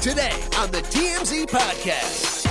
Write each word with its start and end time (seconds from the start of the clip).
today 0.00 0.32
on 0.58 0.70
the 0.70 0.80
TMZ 0.90 1.46
Podcast. 1.46 2.46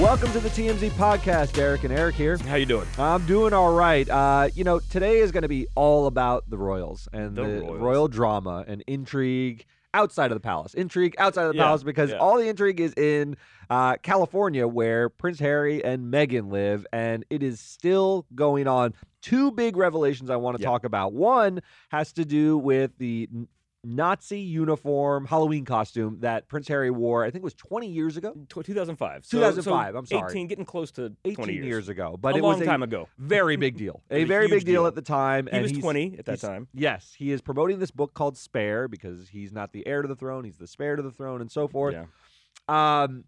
Welcome 0.00 0.32
to 0.32 0.40
the 0.40 0.48
TMZ 0.50 0.90
podcast. 0.90 1.56
Eric 1.58 1.84
and 1.84 1.92
Eric 1.92 2.14
here. 2.14 2.36
How 2.38 2.56
you 2.56 2.66
doing? 2.66 2.86
I'm 2.98 3.24
doing 3.26 3.52
all 3.52 3.72
right. 3.74 4.08
Uh, 4.08 4.48
you 4.54 4.64
know, 4.64 4.78
today 4.78 5.18
is 5.18 5.32
going 5.32 5.42
to 5.42 5.48
be 5.48 5.66
all 5.74 6.06
about 6.06 6.48
the 6.48 6.56
Royals 6.58 7.08
and 7.12 7.36
The 7.36 7.42
the, 7.42 7.48
Royals. 7.62 7.78
royal 7.80 8.08
drama 8.08 8.64
and 8.66 8.82
intrigue 8.86 9.64
outside 9.94 10.30
of 10.30 10.36
the 10.36 10.40
palace. 10.40 10.72
Intrigue 10.74 11.14
outside 11.18 11.44
of 11.44 11.52
the 11.52 11.58
Yeah, 11.58 11.64
palace 11.64 11.82
because 11.82 12.10
yeah. 12.10 12.16
all 12.18 12.38
the 12.38 12.48
intrigue 12.48 12.80
is 12.80 12.92
in 12.94 13.36
uh, 13.70 13.96
California, 14.02 14.66
where 14.66 15.08
Prince 15.10 15.38
Harry 15.38 15.82
and 15.84 16.12
Meghan 16.12 16.50
live, 16.50 16.86
and 16.92 17.24
it 17.30 17.42
is 17.42 17.60
still 17.60 18.26
going 18.34 18.66
on. 18.66 18.94
Two 19.20 19.50
big 19.52 19.76
revelations 19.76 20.30
I 20.30 20.36
want 20.36 20.56
to 20.56 20.62
Yeah. 20.62 20.68
talk 20.68 20.84
about. 20.84 21.12
One 21.12 21.60
has 21.90 22.12
to 22.14 22.24
do 22.24 22.56
with 22.58 22.96
the 22.98 23.28
n- 23.32 23.48
Nazi 23.84 24.38
uniform 24.38 25.26
Halloween 25.26 25.64
costume 25.64 26.18
that 26.20 26.48
Prince 26.48 26.68
Harry 26.68 26.90
wore. 26.90 27.24
I 27.24 27.30
think 27.30 27.42
it 27.42 27.44
was 27.44 27.54
20 27.54 27.88
years 27.88 28.16
ago. 28.16 28.32
Tw 28.48 28.64
2005. 28.64 29.24
So- 29.24 29.38
2005, 29.38 29.92
so 29.92 29.98
I'm 29.98 30.06
sorry. 30.06 30.30
18, 30.30 30.46
getting 30.46 30.64
close 30.64 30.92
to 30.92 31.12
18 31.24 31.34
20 31.34 31.52
years. 31.54 31.88
ago, 31.88 32.16
but 32.20 32.34
a 32.34 32.38
it 32.38 32.42
long 32.42 32.52
was 32.54 32.62
a 32.62 32.64
time 32.64 32.82
ago. 32.82 33.08
very 33.18 33.56
big 33.64 33.76
deal. 33.76 34.02
A 34.10 34.22
a 34.22 34.24
very 34.24 34.46
big 34.46 34.64
deal, 34.64 34.82
deal. 34.82 34.86
at 34.86 34.94
the 34.94 35.02
time. 35.02 35.46
He 35.46 35.52
and 35.52 35.62
was 35.62 35.72
20 35.72 36.16
at 36.18 36.26
that 36.26 36.40
time. 36.40 36.68
Yes, 36.72 37.12
he 37.16 37.32
is 37.32 37.40
promoting 37.40 37.80
this 37.80 37.90
book 37.90 38.14
called 38.14 38.36
Spare 38.36 38.86
because 38.86 39.28
he's 39.28 39.52
not 39.52 39.72
the 39.72 39.84
heir 39.86 40.02
to 40.02 40.08
the 40.08 40.16
throne; 40.16 40.44
he's 40.44 40.58
the 40.58 40.66
spare 40.68 40.94
to 40.96 41.02
the 41.02 41.10
throne, 41.10 41.40
and 41.40 41.50
so 41.50 41.66
forth. 41.66 41.94
Yeah. 41.94 43.02
Um, 43.02 43.24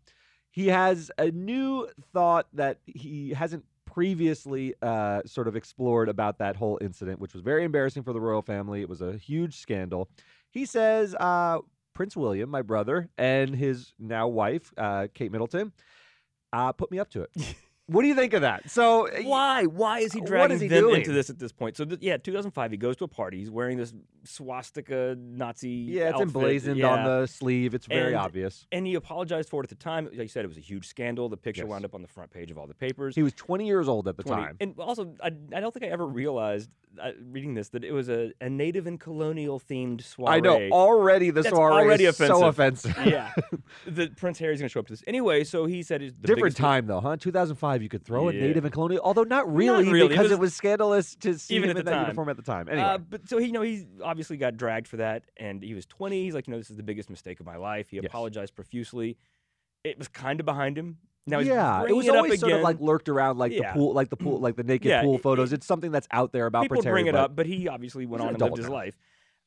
he 0.50 0.69
has 0.69 1.11
a 1.19 1.33
new 1.33 1.89
thought 2.12 2.47
that 2.52 2.78
he 2.84 3.30
hasn't 3.30 3.64
previously 3.95 4.75
uh, 4.83 5.23
sort 5.25 5.47
of 5.47 5.55
explored 5.55 6.09
about 6.09 6.39
that 6.39 6.57
whole 6.57 6.79
incident, 6.80 7.21
which 7.21 7.33
was 7.33 7.43
very 7.43 7.62
embarrassing 7.62 8.03
for 8.03 8.12
the 8.12 8.20
royal 8.20 8.43
family. 8.43 8.80
It 8.80 8.89
was 8.89 9.01
a 9.01 9.17
huge 9.17 9.59
scandal. 9.59 10.09
He 10.51 10.67
says 10.67 11.15
uh, 11.15 11.59
Prince 11.95 12.17
William, 12.17 12.51
my 12.51 12.62
brother, 12.62 13.09
and 13.17 13.55
his 13.55 13.92
now 13.98 14.27
wife, 14.27 14.73
uh, 14.77 15.06
Kate 15.14 15.31
Middleton, 15.31 15.73
uh, 16.53 16.73
put 16.73 16.91
me 16.91 16.98
up 16.98 17.09
to 17.11 17.23
it. 17.23 17.31
what 17.86 18.03
do 18.03 18.09
you 18.09 18.17
think 18.17 18.33
of 18.33 18.42
that? 18.42 18.69
So 18.69 19.09
Why? 19.23 19.64
Why 19.67 20.01
is 20.01 20.12
he 20.12 20.20
dragging 20.20 20.56
is 20.56 20.61
he 20.61 20.69
them 20.69 20.81
doing? 20.81 20.97
into 20.97 21.12
this 21.12 21.31
at 21.31 21.39
this 21.39 21.53
point? 21.53 21.77
So, 21.77 21.84
th- 21.84 22.03
yeah, 22.03 22.17
2005, 22.17 22.73
he 22.73 22.77
goes 22.77 22.97
to 22.97 23.05
a 23.05 23.08
party. 23.08 23.39
He's 23.39 23.51
wearing 23.51 23.79
this 23.79 23.95
swastika 24.27 25.17
Nazi. 25.19 25.69
Yeah, 25.69 26.05
it's 26.05 26.14
outfit. 26.14 26.27
emblazoned 26.28 26.77
Yeah. 26.78 26.89
on 26.89 27.05
the 27.05 27.27
sleeve. 27.27 27.75
It's 27.75 27.86
very 27.86 28.08
And- 28.14 28.17
obvious. 28.17 28.67
And 28.72 28.86
he 28.86 28.94
apologized 28.94 29.48
for 29.48 29.62
it 29.62 29.64
at 29.64 29.70
the 29.70 29.75
time. 29.83 30.05
Like 30.06 30.14
you 30.19 30.28
said, 30.28 30.44
it 30.44 30.48
was 30.48 30.56
a 30.56 30.61
huge 30.61 30.86
scandal. 30.86 31.28
The 31.28 31.36
picture 31.36 31.62
Yes. 31.62 31.69
wound 31.70 31.84
up 31.84 31.94
on 31.94 32.03
the 32.03 32.08
front 32.08 32.30
page 32.30 32.50
of 32.50 32.58
all 32.58 32.67
the 32.67 32.75
papers. 32.75 33.14
He 33.14 33.22
was 33.22 33.33
20 33.34 33.67
years 33.67 33.89
old 33.89 34.08
at 34.08 34.17
the 34.17 34.22
20 34.22 34.42
time. 34.42 34.56
And 34.61 34.75
also, 34.78 35.14
I, 35.22 35.28
I 35.55 35.61
don't 35.61 35.72
think 35.72 35.84
I 35.84 35.89
ever 35.89 36.06
realized, 36.06 36.70
uh, 37.00 37.11
reading 37.30 37.55
this, 37.55 37.70
that 37.70 37.84
it 37.84 37.92
was 37.92 38.08
a, 38.08 38.33
a 38.41 38.48
native 38.48 38.86
and 38.86 39.00
colonial 39.00 39.58
themed 39.61 40.00
soiree. 40.02 40.36
I 40.36 40.41
know 40.41 40.69
already 40.70 41.30
the 41.30 41.42
That's 41.42 41.55
soiree 41.55 41.75
already 41.84 42.05
is 42.05 42.17
so 42.17 42.45
offensive. 42.47 42.92
offensive. 42.92 43.12
yeah, 43.12 43.33
that 43.89 44.17
Prince 44.17 44.39
Harry's 44.39 44.61
going 44.61 44.69
to 44.69 44.72
show 44.72 44.80
up 44.80 44.86
to 44.86 44.92
this 44.92 45.02
anyway. 45.06 45.42
So 45.45 45.67
he 45.67 45.83
said 45.83 46.02
it's 46.02 46.14
the 46.20 46.27
Different 46.28 46.56
time 46.56 46.86
though, 46.86 47.00
huh? 47.00 47.17
2005, 47.17 47.83
you 47.83 47.89
could 47.89 48.05
throw 48.05 48.28
a 48.28 48.33
native 48.33 48.64
and 48.64 48.72
colonial, 48.72 49.00
although 49.05 49.25
not 49.25 49.52
really, 49.52 49.84
really. 49.91 50.06
It 50.06 50.08
because 50.11 50.25
was- 50.25 50.33
it 50.33 50.39
was 50.39 50.55
scandalous 50.55 51.14
to 51.17 51.39
see 51.39 51.56
Even 51.56 51.70
him 51.70 51.77
in 51.78 51.84
the 51.84 51.91
that 51.91 51.97
time. 51.97 52.02
uniform 52.05 52.28
at 52.28 52.36
the 52.36 52.42
time. 52.42 52.69
Anyway, 52.69 52.83
Uh, 52.86 52.98
but 52.98 53.28
so 53.28 53.39
he, 53.39 53.47
you 53.47 53.52
know, 53.52 53.62
he 53.62 53.86
obviously 54.15 54.37
got 54.37 54.57
dragged 54.57 54.87
for 54.87 54.98
that, 54.98 55.25
and 55.37 55.61
he 55.61 55.75
was 55.75 55.87
20. 55.87 56.23
He's 56.23 56.34
like, 56.34 56.47
you 56.47 56.53
know, 56.53 56.59
this 56.59 56.70
is 56.70 56.77
the 56.77 56.84
biggest 56.84 57.11
mistake 57.11 57.41
of 57.41 57.47
my 57.47 57.57
life. 57.57 57.89
He 57.91 57.97
Yes. 57.97 58.05
apologized 58.07 58.55
profusely. 58.55 59.19
It 59.83 59.98
was 59.98 60.07
kind 60.07 60.39
of 60.39 60.47
behind 60.47 60.79
him. 60.79 60.98
Now 61.27 61.41
he's 61.41 61.48
yeah, 61.48 61.84
it 61.84 61.93
was 61.97 62.09
up 62.09 62.15
always 62.17 62.39
sort 62.39 62.53
of 62.53 62.61
like 62.61 62.79
lurked 62.79 63.09
around, 63.09 63.39
like 63.39 63.51
Yeah. 63.51 63.73
the 63.73 63.79
pool, 63.79 63.92
like 63.92 64.09
the 64.11 64.17
pool, 64.17 64.39
like 64.39 64.55
the 64.57 64.62
naked 64.62 64.87
Yeah, 64.91 65.03
pool 65.03 65.19
photos. 65.19 65.53
it- 65.53 65.57
it's 65.57 65.67
something 65.67 65.91
that's 65.91 66.07
out 66.12 66.33
there 66.33 66.47
about 66.47 66.62
people 66.62 66.77
Prince 66.77 66.85
bring 66.85 67.07
it 67.07 67.15
up, 67.17 67.35
but 67.35 67.47
he 67.47 67.67
obviously 67.67 68.07
went 68.07 68.20
on 68.23 68.29
an 68.29 68.35
and 68.35 68.42
lived 68.42 68.55
adult 68.55 68.59
his 68.61 68.69
life. 68.69 68.97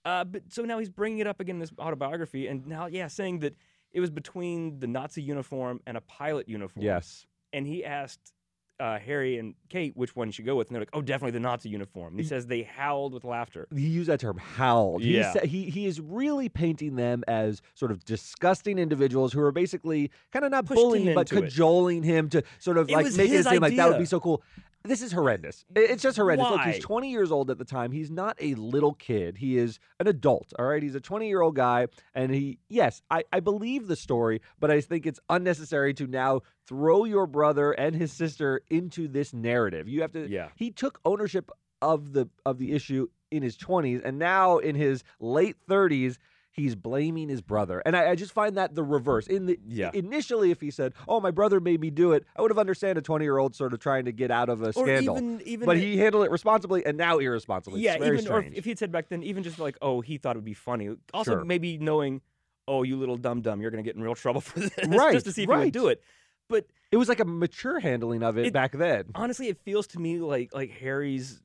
Uh, 0.03 0.23
but 0.25 0.41
so 0.51 0.63
now 0.63 0.79
he's 0.79 0.89
bringing 0.89 1.19
it 1.19 1.27
up 1.27 1.39
again 1.39 1.55
in 1.55 1.59
this 1.59 1.71
autobiography, 1.79 2.47
and 2.47 2.65
now, 2.67 2.87
yeah, 2.87 3.07
saying 3.07 3.39
that 3.39 3.55
it 3.91 3.99
was 4.01 4.09
between 4.09 4.79
the 4.79 4.87
Nazi 4.87 5.21
uniform 5.21 5.79
and 5.87 5.95
a 5.97 6.01
pilot 6.01 6.49
uniform. 6.49 6.83
Yes, 6.83 7.25
and 7.53 7.65
he 7.65 7.85
asked 7.85 8.33
uh, 8.79 8.99
Harry 8.99 9.37
and 9.39 9.55
Kate 9.69 9.95
which 9.97 10.15
one 10.15 10.27
he 10.27 10.31
should 10.31 10.45
go 10.45 10.55
with, 10.55 10.67
and 10.67 10.75
they're 10.75 10.81
like, 10.81 10.89
"Oh, 10.93 11.01
definitely 11.01 11.31
the 11.31 11.39
Nazi 11.39 11.69
uniform." 11.69 12.13
And 12.13 12.19
he 12.19 12.25
says 12.25 12.45
they 12.47 12.61
howled 12.63 13.13
with 13.13 13.23
laughter. 13.23 13.67
he 13.75 13.87
used 13.87 14.09
that 14.09 14.19
term 14.19 14.37
howled. 14.37 15.01
He 15.01 15.17
Yeah. 15.17 15.33
sa- 15.33 15.39
he 15.45 15.69
he 15.69 15.85
is 15.87 15.99
really 15.99 16.47
painting 16.49 16.95
them 16.95 17.23
as 17.27 17.61
sort 17.73 17.91
of 17.91 18.05
disgusting 18.05 18.77
individuals 18.77 19.33
who 19.33 19.41
are 19.41 19.51
basically 19.51 20.11
kind 20.31 20.45
of 20.45 20.51
not 20.51 20.65
Pushed 20.65 20.77
him 20.79 20.83
bullying 20.87 21.15
but 21.15 21.31
into 21.31 21.43
it. 21.43 21.49
cajoling 21.49 22.03
him 22.03 22.29
to 22.29 22.43
sort 22.59 22.77
of 22.77 22.89
It 22.89 22.93
like 22.93 23.05
was 23.05 23.17
make 23.17 23.29
it 23.29 23.37
his 23.37 23.47
seem 23.47 23.61
like 23.61 23.75
that 23.75 23.89
would 23.89 23.97
be 23.99 24.05
so 24.05 24.19
cool. 24.19 24.43
This 24.87 25.01
is 25.01 25.11
horrendous. 25.11 25.65
It's 25.75 26.01
just 26.01 26.17
horrendous. 26.17 26.49
Look, 26.49 26.61
he's 26.61 26.79
20 26.79 27.11
years 27.11 27.31
old 27.31 27.49
at 27.51 27.57
the 27.57 27.65
time. 27.65 27.91
He's 27.91 28.09
not 28.09 28.37
a 28.39 28.55
little 28.55 28.93
kid. 28.93 29.37
He 29.37 29.57
is 29.57 29.79
an 29.99 30.07
adult. 30.07 30.53
All 30.57 30.65
right. 30.65 30.81
He's 30.81 30.95
a 30.95 30.99
20 31.01 31.27
year 31.27 31.41
old 31.41 31.55
guy. 31.55 31.87
And 32.15 32.33
he, 32.33 32.59
yes, 32.69 33.01
I, 33.11 33.23
I 33.31 33.39
believe 33.39 33.87
the 33.87 33.95
story, 33.95 34.41
but 34.59 34.71
I 34.71 34.81
think 34.81 35.05
it's 35.05 35.19
unnecessary 35.29 35.93
to 35.95 36.07
now 36.07 36.41
throw 36.67 37.03
your 37.05 37.27
brother 37.27 37.71
and 37.71 37.95
his 37.95 38.11
sister 38.11 38.61
into 38.69 39.07
this 39.07 39.33
narrative. 39.33 39.87
You 39.87 40.01
have 40.01 40.11
to, 40.13 40.27
Yeah. 40.29 40.49
he 40.55 40.71
took 40.71 40.99
ownership 41.05 41.51
of 41.81 42.13
the 42.13 42.27
of 42.45 42.57
the 42.57 42.73
issue 42.73 43.07
in 43.29 43.43
his 43.43 43.55
20s 43.57 44.01
and 44.03 44.17
now 44.17 44.57
in 44.57 44.73
his 44.75 45.03
late 45.19 45.57
30s 45.69 46.17
he's 46.57 46.75
blaming 46.75 47.29
his 47.29 47.41
brother 47.41 47.81
and 47.85 47.95
I, 47.95 48.09
I 48.09 48.15
just 48.15 48.33
find 48.33 48.57
that 48.57 48.73
the 48.75 48.83
reverse 48.83 49.27
in 49.27 49.45
the 49.45 49.59
Yeah. 49.67 49.91
initially 49.93 50.49
if 50.51 50.59
he 50.59 50.71
said 50.71 50.93
oh 51.07 51.21
my 51.21 51.31
brother 51.31 51.59
made 51.59 51.79
me 51.79 51.89
do 51.91 52.11
it 52.13 52.25
i 52.35 52.41
would 52.41 52.49
have 52.51 52.57
understood 52.57 52.97
a 52.97 53.01
20 53.01 53.23
year 53.23 53.37
old 53.37 53.55
sort 53.55 53.73
of 53.73 53.79
trying 53.79 54.05
to 54.05 54.11
get 54.11 54.31
out 54.31 54.49
of 54.49 54.61
a 54.63 54.69
Or 54.69 54.85
scandal 54.87 55.17
even, 55.17 55.41
even, 55.45 55.65
but 55.65 55.77
he 55.77 55.97
handled 55.97 56.25
it 56.25 56.31
responsibly 56.31 56.83
and 56.85 56.97
now 56.97 57.19
irresponsibly 57.19 57.81
yeah, 57.81 57.93
it's 57.93 58.03
very 58.03 58.17
even 58.17 58.27
or 58.31 58.39
strange 58.41 58.53
if, 58.53 58.59
if 58.59 58.63
he 58.65 58.71
had 58.71 58.79
said 58.79 58.91
back 58.91 59.07
then, 59.09 59.21
even 59.23 59.43
just 59.43 59.59
like, 59.59 59.77
"Oh, 59.81 60.01
he 60.01 60.17
thought 60.17 60.35
it 60.35 60.39
would 60.39 60.45
be 60.45 60.53
funny." 60.55 60.95
Also, 61.13 61.31
Sure. 61.31 61.43
maybe 61.45 61.77
knowing, 61.77 62.21
"Oh, 62.67 62.81
you 62.83 62.97
little 62.97 63.17
dum 63.17 63.41
dum, 63.41 63.61
you're 63.61 63.69
going 63.69 63.83
to 63.83 63.87
get 63.87 63.95
in 63.95 64.01
real 64.01 64.15
trouble 64.15 64.41
for 64.41 64.59
this," 64.61 64.71
Right, 64.87 65.13
just 65.13 65.25
to 65.25 65.31
see 65.31 65.43
if 65.43 65.49
he 65.49 65.53
right. 65.53 65.65
would 65.65 65.73
do 65.73 65.87
it. 65.89 66.01
But 66.49 66.65
it 66.91 66.97
was 66.97 67.07
like 67.09 67.19
a 67.19 67.25
mature 67.25 67.79
handling 67.79 68.23
of 68.23 68.37
it, 68.37 68.47
It- 68.47 68.53
back 68.53 68.71
then 68.71 69.05
honestly, 69.13 69.47
it 69.49 69.57
feels 69.63 69.85
to 69.87 69.99
me 69.99 70.17
like 70.19 70.53
like 70.55 70.71
Harry's 70.71 71.41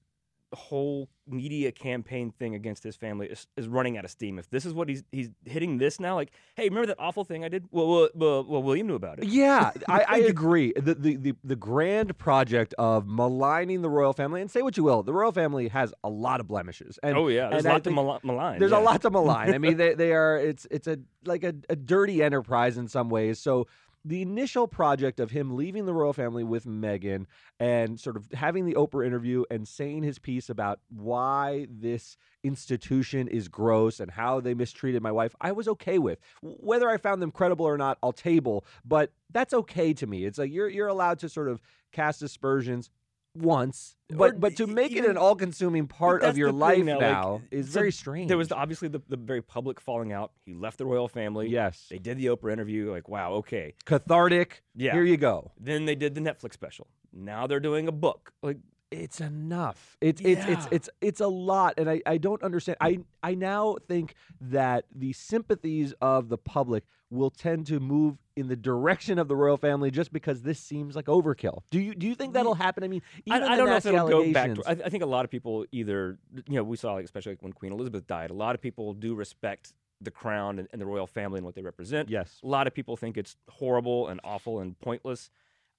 whole 0.54 1.08
media 1.26 1.72
campaign 1.72 2.30
thing 2.30 2.54
against 2.54 2.82
his 2.82 2.96
family 2.96 3.26
is, 3.26 3.46
is 3.56 3.68
running 3.68 3.96
out 3.96 4.04
of 4.04 4.10
steam. 4.10 4.38
If 4.38 4.50
this 4.50 4.66
is 4.66 4.74
what 4.74 4.88
he's 4.88 5.02
he's 5.12 5.30
hitting 5.44 5.78
this 5.78 6.00
now, 6.00 6.14
like, 6.14 6.32
hey, 6.56 6.64
remember 6.68 6.86
that 6.86 6.98
awful 6.98 7.24
thing 7.24 7.44
I 7.44 7.48
did? 7.48 7.64
Well, 7.70 7.88
well, 7.88 8.08
well, 8.14 8.44
well 8.44 8.62
William 8.62 8.86
knew 8.86 8.94
about 8.94 9.18
it. 9.18 9.26
Yeah, 9.26 9.70
I, 9.88 10.04
I 10.08 10.16
agree. 10.28 10.72
The, 10.74 10.94
the 10.94 11.16
the 11.16 11.34
the 11.44 11.56
grand 11.56 12.16
project 12.18 12.74
of 12.78 13.06
maligning 13.06 13.82
the 13.82 13.90
royal 13.90 14.12
family, 14.12 14.40
and 14.40 14.50
say 14.50 14.62
what 14.62 14.76
you 14.76 14.84
will, 14.84 15.02
the 15.02 15.12
royal 15.12 15.32
family 15.32 15.68
has 15.68 15.94
a 16.04 16.08
lot 16.08 16.40
of 16.40 16.48
blemishes. 16.48 16.98
And 17.02 17.16
oh 17.16 17.28
yeah, 17.28 17.50
there's 17.50 17.64
and 17.64 17.70
a 17.70 17.74
lot 17.74 17.84
to 17.84 17.90
mal- 17.90 18.20
malign. 18.22 18.58
There's 18.58 18.72
yeah. 18.72 18.78
a 18.78 18.82
lot 18.82 19.02
to 19.02 19.10
malign. 19.10 19.54
I 19.54 19.58
mean, 19.58 19.76
they 19.78 19.94
they 19.94 20.12
are 20.12 20.36
it's 20.36 20.66
it's 20.70 20.86
a 20.86 20.98
like 21.24 21.44
a, 21.44 21.54
a 21.68 21.76
dirty 21.76 22.22
enterprise 22.22 22.76
in 22.78 22.88
some 22.88 23.08
ways. 23.08 23.38
So 23.38 23.66
the 24.04 24.22
initial 24.22 24.66
project 24.66 25.20
of 25.20 25.30
him 25.30 25.56
leaving 25.56 25.86
the 25.86 25.94
royal 25.94 26.12
family 26.12 26.42
with 26.42 26.64
Meghan 26.64 27.26
and 27.60 27.98
sort 27.98 28.16
of 28.16 28.26
having 28.32 28.66
the 28.66 28.74
Oprah 28.74 29.06
interview 29.06 29.44
and 29.50 29.66
saying 29.66 30.02
his 30.02 30.18
piece 30.18 30.48
about 30.48 30.80
why 30.88 31.66
this 31.70 32.16
institution 32.42 33.28
is 33.28 33.48
gross 33.48 34.00
and 34.00 34.10
how 34.10 34.40
they 34.40 34.54
mistreated 34.54 35.02
my 35.02 35.12
wife, 35.12 35.34
I 35.40 35.52
was 35.52 35.68
okay 35.68 35.98
with. 35.98 36.18
Whether 36.42 36.90
I 36.90 36.96
found 36.96 37.22
them 37.22 37.30
credible 37.30 37.66
or 37.66 37.78
not, 37.78 37.98
I'll 38.02 38.12
table, 38.12 38.64
but 38.84 39.12
that's 39.30 39.54
okay 39.54 39.94
to 39.94 40.06
me. 40.06 40.24
It's 40.24 40.38
like 40.38 40.52
you're 40.52 40.68
you're 40.68 40.88
allowed 40.88 41.20
to 41.20 41.28
sort 41.28 41.48
of 41.48 41.62
cast 41.92 42.22
aspersions 42.22 42.90
once, 43.34 43.96
but 44.08 44.32
Or 44.34 44.38
but 44.38 44.56
to 44.56 44.66
make 44.66 44.92
it 44.92 45.04
an 45.04 45.16
all-consuming 45.16 45.86
part 45.86 46.22
of 46.22 46.36
your 46.36 46.52
life 46.52 46.76
thing 46.76 46.86
now, 46.86 46.98
now, 46.98 47.32
like, 47.32 47.42
is 47.50 47.72
so 47.72 47.80
very 47.80 47.92
strange. 47.92 48.28
There 48.28 48.36
was 48.36 48.48
the, 48.48 48.56
obviously 48.56 48.88
the, 48.88 49.00
the 49.08 49.16
very 49.16 49.42
public 49.42 49.80
falling 49.80 50.12
out. 50.12 50.32
He 50.44 50.54
left 50.54 50.78
the 50.78 50.86
royal 50.86 51.08
family. 51.08 51.48
yes, 51.48 51.86
They 51.90 51.98
did 51.98 52.18
the 52.18 52.26
Oprah 52.26 52.52
interview. 52.52 52.90
Like, 52.90 53.08
wow, 53.08 53.32
okay. 53.34 53.74
cathartic. 53.84 54.62
Yeah. 54.74 54.92
Here 54.92 55.04
you 55.04 55.16
go. 55.16 55.52
Then 55.58 55.84
they 55.84 55.94
did 55.94 56.14
the 56.14 56.20
Netflix 56.20 56.54
special. 56.54 56.88
Now 57.12 57.46
they're 57.46 57.60
doing 57.60 57.88
a 57.88 57.92
book. 57.92 58.32
Like, 58.42 58.58
It's 58.92 59.20
enough. 59.20 59.96
It's 60.00 60.20
it's 60.20 60.44
it's 60.46 60.68
it's 60.70 60.90
it's 61.00 61.20
a 61.20 61.26
lot, 61.26 61.74
and 61.78 61.88
I 61.88 62.02
I 62.06 62.18
don't 62.18 62.42
understand. 62.42 62.78
I 62.80 63.00
I 63.22 63.34
now 63.34 63.76
think 63.88 64.14
that 64.40 64.84
the 64.94 65.12
sympathies 65.12 65.94
of 66.00 66.28
the 66.28 66.38
public 66.38 66.84
will 67.10 67.30
tend 67.30 67.66
to 67.66 67.78
move 67.78 68.16
in 68.36 68.48
the 68.48 68.56
direction 68.56 69.18
of 69.18 69.28
the 69.28 69.36
royal 69.36 69.58
family 69.58 69.90
just 69.90 70.12
because 70.12 70.42
this 70.42 70.58
seems 70.58 70.96
like 70.96 71.06
overkill. 71.06 71.62
Do 71.70 71.78
you 71.78 71.94
do 71.94 72.06
you 72.06 72.14
think 72.14 72.32
that'll 72.32 72.54
happen? 72.54 72.84
I 72.84 72.88
mean, 72.88 73.02
I, 73.30 73.36
even 73.36 73.42
I 73.42 73.50
the 73.50 73.56
don't 73.56 73.70
know 73.70 73.76
if 73.76 73.86
it'll 73.86 74.08
go 74.08 74.32
back. 74.32 74.54
To, 74.54 74.62
I, 74.66 74.72
I 74.72 74.88
think 74.88 75.02
a 75.02 75.06
lot 75.06 75.24
of 75.24 75.30
people 75.30 75.66
either, 75.72 76.18
you 76.48 76.56
know, 76.56 76.64
we 76.64 76.76
saw, 76.76 76.94
like, 76.94 77.04
especially 77.04 77.32
like 77.32 77.42
when 77.42 77.52
Queen 77.52 77.72
Elizabeth 77.72 78.06
died, 78.06 78.30
a 78.30 78.34
lot 78.34 78.54
of 78.54 78.62
people 78.62 78.94
do 78.94 79.14
respect 79.14 79.74
the 80.00 80.10
crown 80.10 80.58
and, 80.58 80.68
and 80.72 80.80
the 80.80 80.86
royal 80.86 81.06
family 81.06 81.38
and 81.38 81.44
what 81.44 81.54
they 81.54 81.62
represent. 81.62 82.08
yes. 82.08 82.40
A 82.42 82.46
lot 82.46 82.66
of 82.66 82.74
people 82.74 82.96
think 82.96 83.16
it's 83.16 83.36
horrible 83.48 84.08
and 84.08 84.20
awful 84.24 84.60
and 84.60 84.78
pointless. 84.80 85.30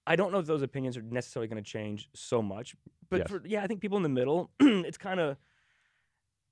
I 0.05 0.15
don't 0.15 0.31
know 0.31 0.39
if 0.39 0.45
those 0.45 0.61
opinions 0.61 0.97
are 0.97 1.01
necessarily 1.01 1.47
going 1.47 1.63
to 1.63 1.69
change 1.69 2.09
so 2.13 2.41
much, 2.41 2.75
but 3.09 3.19
Yes. 3.19 3.29
for, 3.29 3.41
yeah, 3.45 3.63
I 3.63 3.67
think 3.67 3.79
people 3.81 3.97
in 3.97 4.03
the 4.03 4.09
middle, 4.09 4.51
it's 4.59 4.97
kind 4.97 5.19
of, 5.19 5.38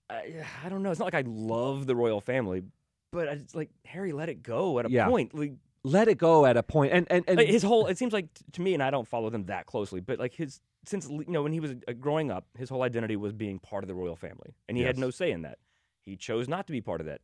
I, 0.09 0.43
I 0.65 0.69
don't 0.69 0.83
know. 0.83 0.91
It's 0.91 0.99
not 0.99 1.05
like 1.05 1.15
I 1.15 1.23
love 1.25 1.87
the 1.87 1.95
royal 1.95 2.21
family, 2.21 2.63
but 3.11 3.27
it's 3.29 3.55
like 3.55 3.69
Harry 3.85 4.11
let 4.11 4.29
it 4.29 4.43
go 4.43 4.79
at 4.79 4.85
a 4.85 4.89
Yeah. 4.91 5.07
point. 5.07 5.33
Like, 5.33 5.53
Let 5.83 6.07
it 6.07 6.17
go 6.17 6.45
at 6.45 6.57
a 6.57 6.63
point, 6.63 6.93
and 6.93 7.07
and 7.09 7.25
and 7.27 7.39
his 7.39 7.63
whole, 7.63 7.87
it 7.87 7.97
seems 7.97 8.13
like 8.13 8.27
to 8.51 8.61
me, 8.61 8.73
and 8.75 8.83
I 8.83 8.91
don't 8.91 9.07
follow 9.07 9.29
them 9.31 9.45
that 9.45 9.65
closely, 9.65 9.99
but 9.99 10.19
like 10.19 10.33
his 10.35 10.61
since 10.85 11.09
you 11.09 11.25
know 11.27 11.41
when 11.43 11.53
he 11.53 11.59
was 11.59 11.71
uh, 11.87 11.93
growing 11.93 12.29
up, 12.29 12.45
his 12.57 12.69
whole 12.69 12.83
identity 12.83 13.15
was 13.15 13.33
being 13.33 13.57
part 13.57 13.83
of 13.83 13.87
the 13.87 13.95
royal 13.95 14.15
family, 14.15 14.53
and 14.69 14.77
he 14.77 14.83
had 14.83 14.97
no 14.99 15.09
say 15.09 15.31
in 15.31 15.41
that. 15.41 15.57
He 16.03 16.15
chose 16.17 16.47
not 16.47 16.67
to 16.67 16.71
be 16.71 16.81
part 16.81 17.01
of 17.01 17.07
that. 17.07 17.21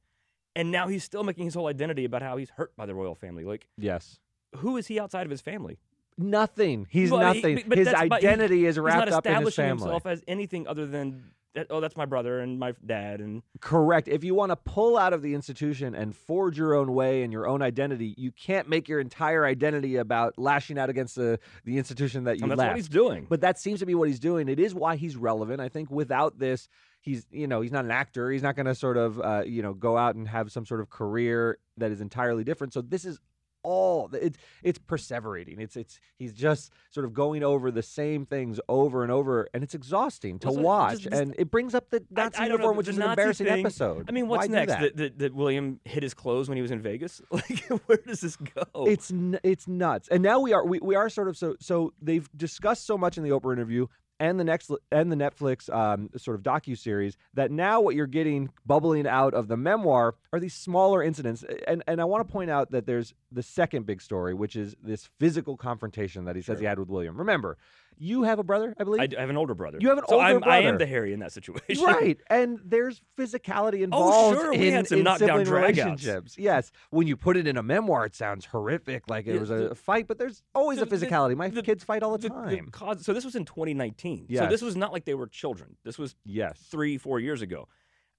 and 0.55 0.71
now 0.71 0.87
he's 0.87 1.03
still 1.03 1.23
making 1.23 1.45
his 1.45 1.53
whole 1.53 1.67
identity 1.67 2.03
about 2.03 2.21
how 2.23 2.35
he's 2.37 2.49
hurt 2.49 2.75
by 2.75 2.85
the 2.87 2.95
royal 2.95 3.13
family. 3.15 3.43
Like, 3.43 3.67
Yes. 3.77 4.17
who 4.55 4.75
is 4.77 4.87
he 4.87 4.99
outside 4.99 5.25
of 5.27 5.29
his 5.31 5.41
family? 5.41 5.77
Nothing. 6.17 6.87
He's 6.89 7.09
he- 7.09 7.17
nothing. 7.17 7.63
but 7.67 7.77
his 7.77 7.89
but 7.89 8.21
he- 8.21 8.27
identity 8.27 8.65
is 8.65 8.79
wrapped 8.79 9.11
up 9.11 9.25
in 9.25 9.41
his 9.43 9.55
family. 9.55 9.83
himself 9.83 10.05
as 10.05 10.23
anything 10.27 10.67
other 10.67 10.85
than 10.85 11.31
oh, 11.69 11.79
that's 11.79 11.97
my 11.97 12.05
brother 12.05 12.39
and 12.39 12.59
my 12.59 12.73
dad, 12.85 13.19
and 13.19 13.41
Correct. 13.59 14.07
If 14.07 14.23
you 14.23 14.35
want 14.35 14.51
to 14.51 14.55
pull 14.55 14.97
out 14.97 15.13
of 15.13 15.21
the 15.21 15.33
institution 15.33 15.95
and 15.95 16.15
forge 16.15 16.57
your 16.57 16.75
own 16.75 16.93
way 16.93 17.23
and 17.23 17.33
your 17.33 17.47
own 17.47 17.61
identity, 17.61 18.13
you 18.17 18.31
can't 18.31 18.69
make 18.69 18.87
your 18.87 18.99
entire 18.99 19.45
identity 19.45 19.97
about 19.97 20.33
lashing 20.37 20.77
out 20.77 20.89
against 20.89 21.15
the, 21.15 21.39
the 21.65 21.77
institution 21.77 22.25
that 22.25 22.37
you 22.37 22.43
and 22.43 22.51
that's 22.51 22.59
left. 22.59 22.69
what 22.71 22.77
he's 22.77 22.89
doing. 22.89 23.25
But 23.29 23.41
that 23.41 23.59
seems 23.59 23.79
to 23.79 23.85
be 23.85 23.95
what 23.95 24.07
he's 24.07 24.19
doing. 24.19 24.49
It 24.49 24.59
is 24.59 24.75
why 24.75 24.95
he's 24.95 25.15
relevant. 25.15 25.61
I 25.61 25.69
think 25.69 25.89
without 25.89 26.37
this, 26.39 26.69
he's 27.01 27.25
you 27.31 27.47
know 27.47 27.61
he's 27.61 27.71
not 27.71 27.85
an 27.85 27.91
actor. 27.91 28.31
He's 28.31 28.43
not 28.43 28.55
going 28.55 28.67
to 28.67 28.75
sort 28.75 28.97
of 28.97 29.19
uh, 29.19 29.43
you 29.45 29.61
know 29.61 29.73
go 29.73 29.97
out 29.97 30.15
and 30.15 30.27
have 30.27 30.51
some 30.51 30.65
sort 30.65 30.81
of 30.81 30.89
career 30.89 31.57
that 31.77 31.91
is 31.91 32.01
entirely 32.01 32.43
different. 32.43 32.73
So 32.73 32.81
this 32.81 33.05
is 33.05 33.19
all 33.67 34.09
it's 34.13 34.37
it's 34.63 34.79
perseverating. 34.79 35.59
It's 35.59 35.75
it's 35.75 35.99
he's 36.17 36.33
just 36.33 36.71
sort 36.89 37.05
of 37.05 37.13
going 37.13 37.43
over 37.43 37.69
the 37.71 37.83
same 37.83 38.25
things 38.25 38.59
over 38.69 39.03
and 39.03 39.11
over, 39.11 39.47
and 39.53 39.63
it's 39.63 39.75
exhausting 39.75 40.39
to 40.39 40.47
Well, 40.47 40.55
so 40.55 40.61
watch. 40.61 40.99
just- 40.99 41.13
and 41.15 41.35
it 41.37 41.51
brings 41.51 41.75
up 41.75 41.89
the 41.89 41.97
I- 42.15 42.23
Nazi 42.23 42.37
I 42.37 42.47
know, 42.47 42.53
uniform, 42.53 42.77
which 42.77 42.87
is 42.87 42.95
an 42.95 43.01
Nazi 43.01 43.11
embarrassing 43.11 43.47
thing- 43.47 43.59
episode. 43.65 44.05
I 44.07 44.11
mean, 44.13 44.27
what's 44.27 44.47
Why 44.47 44.53
next? 44.53 44.73
that? 44.73 44.95
That, 44.97 45.19
that 45.19 45.33
William 45.35 45.79
hit 45.85 46.01
his 46.03 46.13
clothes 46.13 46.47
when 46.49 46.55
he 46.55 46.61
was 46.61 46.71
in 46.71 46.81
Vegas? 46.81 47.21
Like, 47.31 47.59
where 47.87 47.97
does 48.05 48.21
this 48.21 48.35
go? 48.37 48.63
It's 48.85 49.11
it's 49.43 49.67
nuts. 49.67 50.07
And 50.09 50.23
now 50.23 50.39
we 50.39 50.53
are 50.53 50.65
we, 50.65 50.79
we 50.81 50.95
are 50.95 51.09
sort 51.09 51.27
of 51.27 51.37
so 51.37 51.55
so 51.59 51.93
they've 52.01 52.27
discussed 52.35 52.85
so 52.85 52.97
much 52.97 53.17
in 53.17 53.23
the 53.23 53.29
Oprah 53.31 53.53
interview 53.53 53.87
and 54.19 54.39
the 54.39 54.43
next 54.43 54.71
and 54.91 55.11
the 55.11 55.15
Netflix 55.15 55.73
um, 55.73 56.09
sort 56.17 56.35
of 56.35 56.43
docu 56.43 56.77
series 56.77 57.17
that 57.33 57.51
now 57.51 57.81
what 57.81 57.95
you're 57.95 58.07
getting 58.07 58.49
bubbling 58.65 59.07
out 59.07 59.33
of 59.33 59.47
the 59.47 59.57
memoir 59.57 60.15
are 60.33 60.39
these 60.39 60.53
smaller 60.53 61.03
incidents. 61.03 61.43
And 61.67 61.83
and 61.87 62.01
I 62.01 62.05
want 62.05 62.27
to 62.27 62.31
point 62.31 62.49
out 62.49 62.71
that 62.71 62.85
there's 62.85 63.13
the 63.31 63.43
second 63.43 63.85
big 63.85 64.01
story, 64.01 64.33
which 64.33 64.55
is 64.55 64.75
this 64.81 65.09
physical 65.19 65.57
confrontation 65.57 66.25
that 66.25 66.35
he 66.35 66.41
says 66.41 66.59
he 66.59 66.65
had 66.65 66.79
with 66.79 66.89
William. 66.89 67.17
Remember, 67.17 67.57
you 67.97 68.23
have 68.23 68.39
a 68.39 68.43
brother, 68.43 68.73
I 68.77 68.83
believe. 68.83 69.13
I 69.17 69.19
have 69.21 69.29
an 69.29 69.37
older 69.37 69.53
brother. 69.53 69.77
You 69.81 69.89
have 69.89 69.97
an 69.97 70.03
so 70.07 70.15
older 70.15 70.25
I'm, 70.25 70.43
I 70.43 70.59
am 70.59 70.77
the 70.77 70.85
Harry 70.85 71.13
in 71.13 71.19
that 71.19 71.31
situation. 71.31 71.83
Right, 71.83 72.19
and 72.29 72.59
there's 72.63 73.01
physicality 73.17 73.79
Oh, 73.81 73.83
involved 73.83 74.37
sure, 74.37 74.51
we 74.51 74.67
in, 74.67 74.73
had 74.73 74.87
some 74.87 75.03
knockdown 75.03 75.43
relationships. 75.45 76.37
Yes, 76.37 76.71
when 76.91 77.07
you 77.07 77.17
put 77.17 77.37
it 77.37 77.47
in 77.47 77.57
a 77.57 77.63
memoir, 77.63 78.05
it 78.05 78.15
sounds 78.15 78.45
horrific, 78.45 79.09
like 79.09 79.27
it 79.27 79.33
Yeah, 79.33 79.39
was 79.39 79.51
a 79.51 79.69
the- 79.69 79.75
fight. 79.75 80.07
But 80.07 80.17
there's 80.17 80.43
always 80.53 80.79
the- 80.79 80.85
a 80.85 80.87
physicality. 80.87 81.35
My 81.35 81.49
the- 81.49 81.61
kids 81.61 81.83
fight 81.83 82.03
all 82.03 82.17
the 82.17 82.29
time. 82.29 82.69
cause, 82.71 83.05
so 83.05 83.13
this 83.13 83.25
was 83.25 83.35
in 83.35 83.45
2019. 83.45 84.27
So 84.35 84.47
this 84.47 84.61
was 84.61 84.75
not 84.75 84.93
like 84.93 85.05
they 85.05 85.15
were 85.15 85.27
children. 85.27 85.75
This 85.83 85.97
was 85.97 86.15
yes, 86.25 86.59
three, 86.69 86.97
four 86.97 87.19
years 87.19 87.41
ago. 87.41 87.67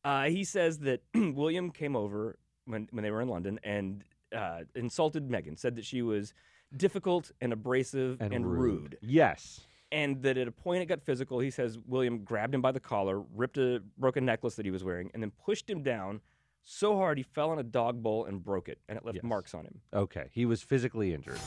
Uh, 0.04 0.24
he 0.24 0.44
says 0.44 0.78
that 0.80 1.02
William 1.14 1.70
came 1.70 1.96
over 1.96 2.38
when, 2.66 2.88
when 2.92 3.02
they 3.02 3.10
were 3.10 3.20
in 3.20 3.28
London 3.28 3.58
and 3.64 4.04
uh, 4.34 4.60
insulted 4.74 5.28
Meghan, 5.28 5.58
said 5.58 5.76
that 5.76 5.84
she 5.84 6.02
was 6.02 6.34
difficult 6.76 7.30
and 7.40 7.52
abrasive 7.52 8.18
and, 8.20 8.32
and, 8.34 8.46
rude. 8.46 8.98
Yes, 9.00 9.60
And 9.90 10.22
that 10.22 10.36
at 10.36 10.46
a 10.46 10.52
point 10.52 10.82
it 10.82 10.86
got 10.86 11.00
physical. 11.02 11.38
He 11.40 11.50
says 11.50 11.78
William 11.86 12.18
grabbed 12.24 12.54
him 12.54 12.60
by 12.60 12.72
the 12.72 12.80
collar, 12.80 13.20
ripped 13.34 13.56
a 13.56 13.80
broken 13.96 14.24
necklace 14.26 14.54
that 14.56 14.66
he 14.66 14.70
was 14.70 14.84
wearing, 14.84 15.10
and 15.14 15.22
then 15.22 15.32
pushed 15.44 15.68
him 15.68 15.82
down 15.82 16.20
so 16.62 16.96
hard 16.96 17.16
he 17.16 17.24
fell 17.24 17.48
on 17.50 17.58
a 17.58 17.62
dog 17.62 18.02
bowl 18.02 18.26
and 18.26 18.44
broke 18.44 18.68
it, 18.68 18.78
and 18.88 18.98
it 18.98 19.04
left 19.06 19.16
Yes. 19.16 19.24
marks 19.24 19.54
on 19.54 19.64
him. 19.64 19.80
okay. 19.94 20.26
He 20.32 20.44
was 20.44 20.62
physically 20.62 21.14
injured. 21.14 21.38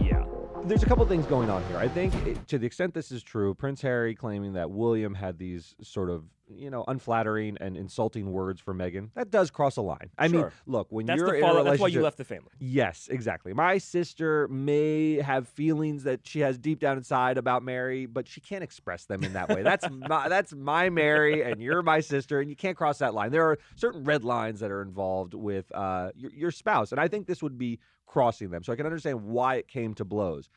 Yeah. 0.00 0.24
There's 0.64 0.84
a 0.84 0.86
couple 0.86 1.04
things 1.06 1.26
going 1.26 1.50
on 1.50 1.64
here. 1.64 1.76
I 1.78 1.88
think, 1.88 2.14
it, 2.26 2.46
to 2.48 2.58
the 2.58 2.66
extent 2.66 2.94
this 2.94 3.10
is 3.10 3.22
true, 3.24 3.54
Prince 3.54 3.82
Harry 3.82 4.14
claiming 4.14 4.52
that 4.52 4.70
William 4.70 5.14
had 5.14 5.38
these 5.38 5.74
sort 5.82 6.08
of, 6.10 6.24
you 6.58 6.70
know, 6.70 6.84
unflattering 6.88 7.56
and 7.60 7.76
insulting 7.76 8.32
words 8.32 8.60
for 8.60 8.74
Meghan, 8.74 9.10
that 9.14 9.30
does 9.30 9.50
cross 9.50 9.76
a 9.76 9.82
line. 9.82 10.10
I 10.18 10.28
mean, 10.28 10.46
look, 10.66 10.86
when 10.90 11.06
That's 11.06 11.18
you're 11.18 11.28
the 11.28 11.38
in 11.38 11.44
a 11.44 11.46
fallout. 11.46 11.64
That's 11.64 11.80
why 11.80 11.88
you 11.88 12.00
left 12.02 12.18
the 12.18 12.24
family. 12.24 12.50
Yes, 12.58 13.08
exactly. 13.10 13.52
My 13.52 13.78
sister 13.78 14.48
may 14.48 15.20
have 15.20 15.48
feelings 15.48 16.04
that 16.04 16.20
she 16.26 16.40
has 16.40 16.58
deep 16.58 16.78
down 16.80 16.96
inside 16.96 17.38
about 17.38 17.62
Mary, 17.62 18.06
but 18.06 18.28
she 18.28 18.40
can't 18.40 18.64
express 18.64 19.04
them 19.04 19.22
in 19.24 19.32
that 19.34 19.48
way. 19.48 19.62
That's 19.62 19.86
my 20.08 20.28
that's 20.28 20.52
my 20.54 20.90
Mary, 20.90 21.42
and 21.42 21.60
you're 21.60 21.82
my 21.82 22.00
sister, 22.00 22.40
and 22.40 22.48
you 22.48 22.56
can't 22.56 22.76
cross 22.76 22.98
that 22.98 23.14
line. 23.14 23.30
There 23.32 23.48
are 23.48 23.58
certain 23.76 24.04
red 24.04 24.24
lines 24.24 24.60
that 24.60 24.70
are 24.70 24.82
involved 24.82 25.34
with 25.34 25.70
uh, 25.74 26.10
your, 26.14 26.32
your 26.32 26.50
spouse, 26.50 26.92
and 26.92 27.00
I 27.00 27.08
think 27.08 27.26
this 27.26 27.42
would 27.42 27.58
be 27.58 27.78
crossing 28.06 28.50
them. 28.50 28.62
So 28.62 28.72
I 28.72 28.76
can 28.76 28.86
understand 28.86 29.22
why 29.24 29.56
it 29.56 29.68
came 29.68 29.94
to 29.94 30.04
blows. 30.04 30.48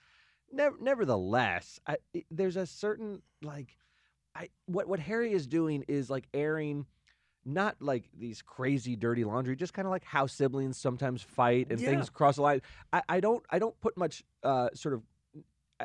Never, 0.52 0.76
nevertheless, 0.80 1.80
I, 1.88 1.98
it- 2.14 2.26
there's 2.30 2.56
a 2.58 2.66
certain 2.66 3.22
like, 3.42 3.78
I 4.36 4.50
what 4.66 4.88
what 4.88 5.00
Harry 5.00 5.32
is 5.32 5.48
doing 5.48 5.84
is 5.88 6.10
like 6.10 6.28
airing 6.34 6.86
not 7.46 7.76
like 7.80 8.10
these 8.18 8.42
crazy 8.42 8.96
dirty 8.96 9.24
laundry, 9.24 9.56
just 9.56 9.74
kind 9.74 9.86
of 9.86 9.92
like 9.92 10.04
how 10.04 10.26
siblings 10.26 10.78
sometimes 10.78 11.22
fight 11.22 11.68
and 11.70 11.80
Yeah. 11.80 11.92
things 11.92 12.10
cross 12.10 12.36
the 12.38 12.42
line. 12.42 12.62
I, 12.92 13.04
I 13.08 13.20
don't 13.20 13.44
I 13.50 13.60
don't 13.60 13.80
put 13.82 13.96
much 13.98 14.24
uh, 14.44 14.70
sort 14.74 14.96
of 14.96 15.04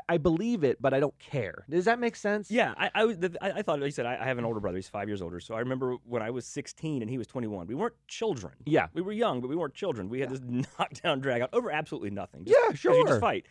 I- 0.09 0.19
believe 0.19 0.63
it, 0.63 0.81
but 0.81 0.95
I 0.95 1.01
don't 1.01 1.19
care. 1.19 1.65
Does 1.69 1.85
that 1.87 1.99
make 1.99 2.15
sense? 2.15 2.49
Yeah, 2.49 2.75
I, 2.77 2.91
I 2.95 3.05
was. 3.05 3.19
I, 3.43 3.51
I 3.51 3.63
thought. 3.63 3.81
Like 3.81 3.87
you 3.89 3.91
said, 3.91 4.07
I, 4.07 4.17
I 4.23 4.25
have 4.25 4.39
an 4.39 4.45
older 4.45 4.61
brother. 4.61 4.77
He's 4.77 4.89
five 4.89 5.09
years 5.09 5.21
older. 5.21 5.41
So 5.41 5.55
I 5.57 5.59
remember 5.59 5.97
when 6.05 6.23
I 6.23 6.31
was 6.31 6.47
16 6.47 7.03
and 7.03 7.11
he 7.11 7.19
was 7.19 7.27
21. 7.27 7.67
We 7.67 7.75
weren't 7.75 7.95
children. 8.07 8.53
Yeah. 8.67 8.87
We 8.95 9.03
were 9.03 9.11
young, 9.11 9.41
but 9.41 9.49
we 9.51 9.57
weren't 9.57 9.75
children. 9.75 10.09
We 10.09 10.21
had 10.21 10.31
this 10.31 10.41
knockdown 10.79 11.19
drag 11.21 11.43
out 11.43 11.51
over 11.53 11.73
absolutely 11.73 12.11
nothing. 12.11 12.45
Just, 12.45 12.57
Yeah, 12.57 12.69
'cause 12.69 12.85
You 12.85 12.93
sure. 12.95 13.07
just 13.09 13.21
fight. 13.21 13.47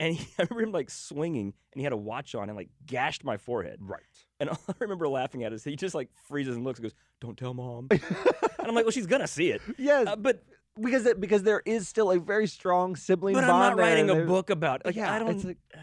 And 0.00 0.14
he, 0.16 0.26
I 0.38 0.42
remember 0.50 0.62
him 0.62 0.72
like 0.72 0.90
swinging, 0.90 1.52
and 1.72 1.80
he 1.80 1.84
had 1.84 1.92
a 1.92 1.96
watch 1.96 2.34
on 2.34 2.48
and 2.48 2.56
like 2.56 2.70
gashed 2.86 3.22
my 3.22 3.36
forehead. 3.36 3.78
Right. 3.80 4.02
And 4.40 4.50
all 4.50 4.58
I 4.68 4.72
remember 4.80 5.06
laughing 5.06 5.44
at 5.44 5.52
is 5.52 5.62
he 5.62 5.76
just 5.76 5.94
like 5.94 6.08
freezes 6.26 6.56
and 6.56 6.64
looks 6.64 6.80
and 6.80 6.84
goes, 6.86 6.94
"Don't 7.20 7.38
tell 7.38 7.54
mom." 7.54 7.86
and 7.90 8.00
I'm 8.58 8.74
like, 8.74 8.84
"Well, 8.84 8.90
she's 8.90 9.06
gonna 9.06 9.28
see 9.28 9.50
it." 9.52 9.60
Yes, 9.78 10.08
Uh, 10.08 10.16
but 10.16 10.42
because 10.80 11.04
it, 11.06 11.20
because 11.20 11.42
there 11.42 11.62
is 11.66 11.86
still 11.86 12.10
a 12.10 12.18
very 12.18 12.46
strong 12.46 12.96
sibling 12.96 13.34
but 13.34 13.44
I'm 13.44 13.50
bond 13.50 13.76
not 13.76 13.76
there, 13.76 13.86
writing 13.86 14.10
a 14.10 14.24
book 14.24 14.50
about. 14.50 14.84
Like, 14.84 14.96
yeah, 14.96 15.12
I 15.14 15.18
don't. 15.18 15.30
it's 15.36 15.44
like- 15.44 15.58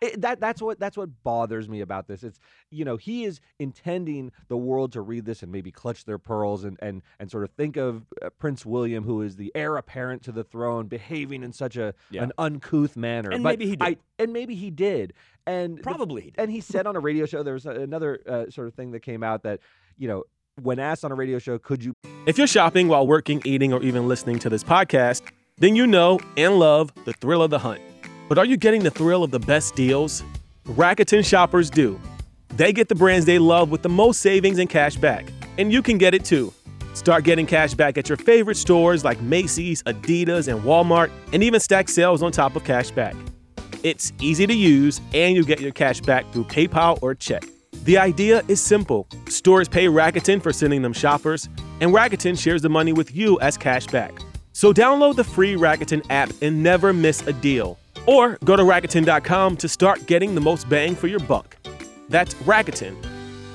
It, 0.00 0.20
that 0.20 0.38
that's 0.40 0.62
what 0.62 0.78
that's 0.78 0.96
what 0.96 1.08
bothers 1.24 1.68
me 1.68 1.80
about 1.80 2.06
this. 2.06 2.22
It's 2.22 2.38
you 2.70 2.84
know 2.84 2.96
he 2.96 3.24
is 3.24 3.40
intending 3.58 4.30
the 4.48 4.56
world 4.56 4.92
to 4.92 5.00
read 5.00 5.24
this 5.24 5.42
and 5.42 5.50
maybe 5.50 5.70
clutch 5.72 6.04
their 6.04 6.18
pearls 6.18 6.62
and 6.64 6.78
and 6.80 7.02
and 7.18 7.30
sort 7.30 7.44
of 7.44 7.50
think 7.50 7.76
of 7.76 8.06
uh, 8.22 8.30
Prince 8.38 8.64
William, 8.64 9.02
who 9.04 9.22
is 9.22 9.36
the 9.36 9.50
heir 9.54 9.76
apparent 9.76 10.22
to 10.24 10.32
the 10.32 10.44
throne, 10.44 10.86
behaving 10.86 11.42
in 11.42 11.52
such 11.52 11.76
a 11.76 11.94
Yeah. 12.10 12.22
an 12.22 12.32
uncouth 12.38 12.96
manner. 12.96 13.30
And 13.30 13.42
but 13.42 13.50
maybe 13.58 13.66
he 13.66 13.76
did. 13.76 13.82
I, 13.82 13.96
and 14.18 14.32
maybe 14.32 14.54
he 14.54 14.70
did. 14.70 15.14
And 15.46 15.78
the 15.78 15.82
Probably. 15.82 16.22
he 16.22 16.30
did. 16.30 16.40
and 16.40 16.50
he 16.52 16.60
said 16.60 16.86
on 16.86 16.94
a 16.94 17.00
radio 17.00 17.26
show 17.30 17.42
there 17.42 17.54
was 17.54 17.66
another 17.66 18.20
uh, 18.28 18.50
sort 18.50 18.68
of 18.68 18.74
thing 18.74 18.92
that 18.92 19.00
came 19.00 19.22
out 19.22 19.42
that 19.42 19.60
you 19.96 20.06
know 20.06 20.24
when 20.62 20.78
asked 20.78 21.04
on 21.04 21.10
a 21.12 21.14
radio 21.16 21.38
show 21.38 21.58
could 21.58 21.82
you 21.84 21.92
If 22.26 22.36
you're 22.38 22.46
shopping 22.46 22.88
while 22.88 23.06
working, 23.06 23.40
eating, 23.44 23.72
or 23.72 23.82
even 23.82 24.06
listening 24.06 24.38
to 24.40 24.50
this 24.50 24.62
podcast, 24.62 25.22
then 25.56 25.74
you 25.74 25.86
know 25.86 26.20
and 26.36 26.58
love 26.58 26.92
the 27.04 27.12
thrill 27.14 27.42
of 27.42 27.50
the 27.50 27.58
hunt. 27.58 27.80
But 28.28 28.36
are 28.36 28.44
you 28.44 28.58
getting 28.58 28.82
the 28.82 28.90
thrill 28.90 29.24
of 29.24 29.30
the 29.30 29.40
best 29.40 29.74
deals? 29.74 30.22
Rakuten 30.66 31.24
shoppers 31.24 31.70
do. 31.70 31.98
They 32.50 32.74
get 32.74 32.88
the 32.88 32.94
brands 32.94 33.24
they 33.24 33.38
love 33.38 33.70
with 33.70 33.82
the 33.82 33.88
most 33.88 34.20
savings 34.20 34.58
and 34.58 34.68
cash 34.68 34.96
back. 34.96 35.26
And 35.56 35.72
you 35.72 35.80
can 35.80 35.96
get 35.96 36.12
it 36.12 36.26
too. 36.26 36.52
Start 36.92 37.24
getting 37.24 37.46
cash 37.46 37.72
back 37.72 37.96
at 37.96 38.08
your 38.08 38.18
favorite 38.18 38.56
stores 38.56 39.02
like 39.02 39.20
Macy's, 39.22 39.82
Adidas, 39.84 40.46
and 40.46 40.60
Walmart, 40.62 41.10
and 41.32 41.42
even 41.42 41.58
stack 41.58 41.88
sales 41.88 42.22
on 42.22 42.30
top 42.30 42.54
of 42.54 42.64
cash 42.64 42.90
back. 42.90 43.14
It's 43.82 44.12
easy 44.20 44.46
to 44.46 44.54
use, 44.54 45.00
and 45.14 45.34
you 45.34 45.44
get 45.44 45.60
your 45.60 45.72
cash 45.72 46.00
back 46.00 46.30
through 46.32 46.44
PayPal 46.44 46.98
or 47.00 47.14
check. 47.14 47.44
The 47.84 47.96
idea 47.96 48.42
is 48.48 48.60
simple. 48.60 49.06
Stores 49.28 49.68
pay 49.68 49.86
Rakuten 49.86 50.42
for 50.42 50.52
sending 50.52 50.82
them 50.82 50.92
shoppers, 50.92 51.48
and 51.80 51.92
Rakuten 51.92 52.38
shares 52.38 52.60
the 52.60 52.68
money 52.68 52.92
with 52.92 53.14
you 53.14 53.40
as 53.40 53.56
cash 53.56 53.86
back. 53.86 54.18
So 54.52 54.74
download 54.74 55.14
the 55.14 55.24
free 55.24 55.54
Rakuten 55.54 56.04
app 56.10 56.30
and 56.42 56.62
never 56.62 56.92
miss 56.92 57.26
a 57.26 57.32
deal. 57.32 57.78
Or 58.08 58.38
go 58.44 58.56
to 58.56 58.62
Rakuten.com 58.62 59.56
to 59.58 59.68
start 59.68 60.06
getting 60.06 60.34
the 60.34 60.40
most 60.40 60.68
bang 60.68 60.96
for 60.96 61.08
your 61.08 61.20
buck. 61.20 61.56
That's 62.08 62.32
Rakuten. 62.34 62.96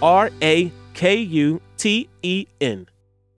R 0.02 0.30
A 0.42 0.72
K 0.94 1.16
U 1.18 1.60
T 1.78 2.08
E 2.22 2.46
N. 2.62 2.88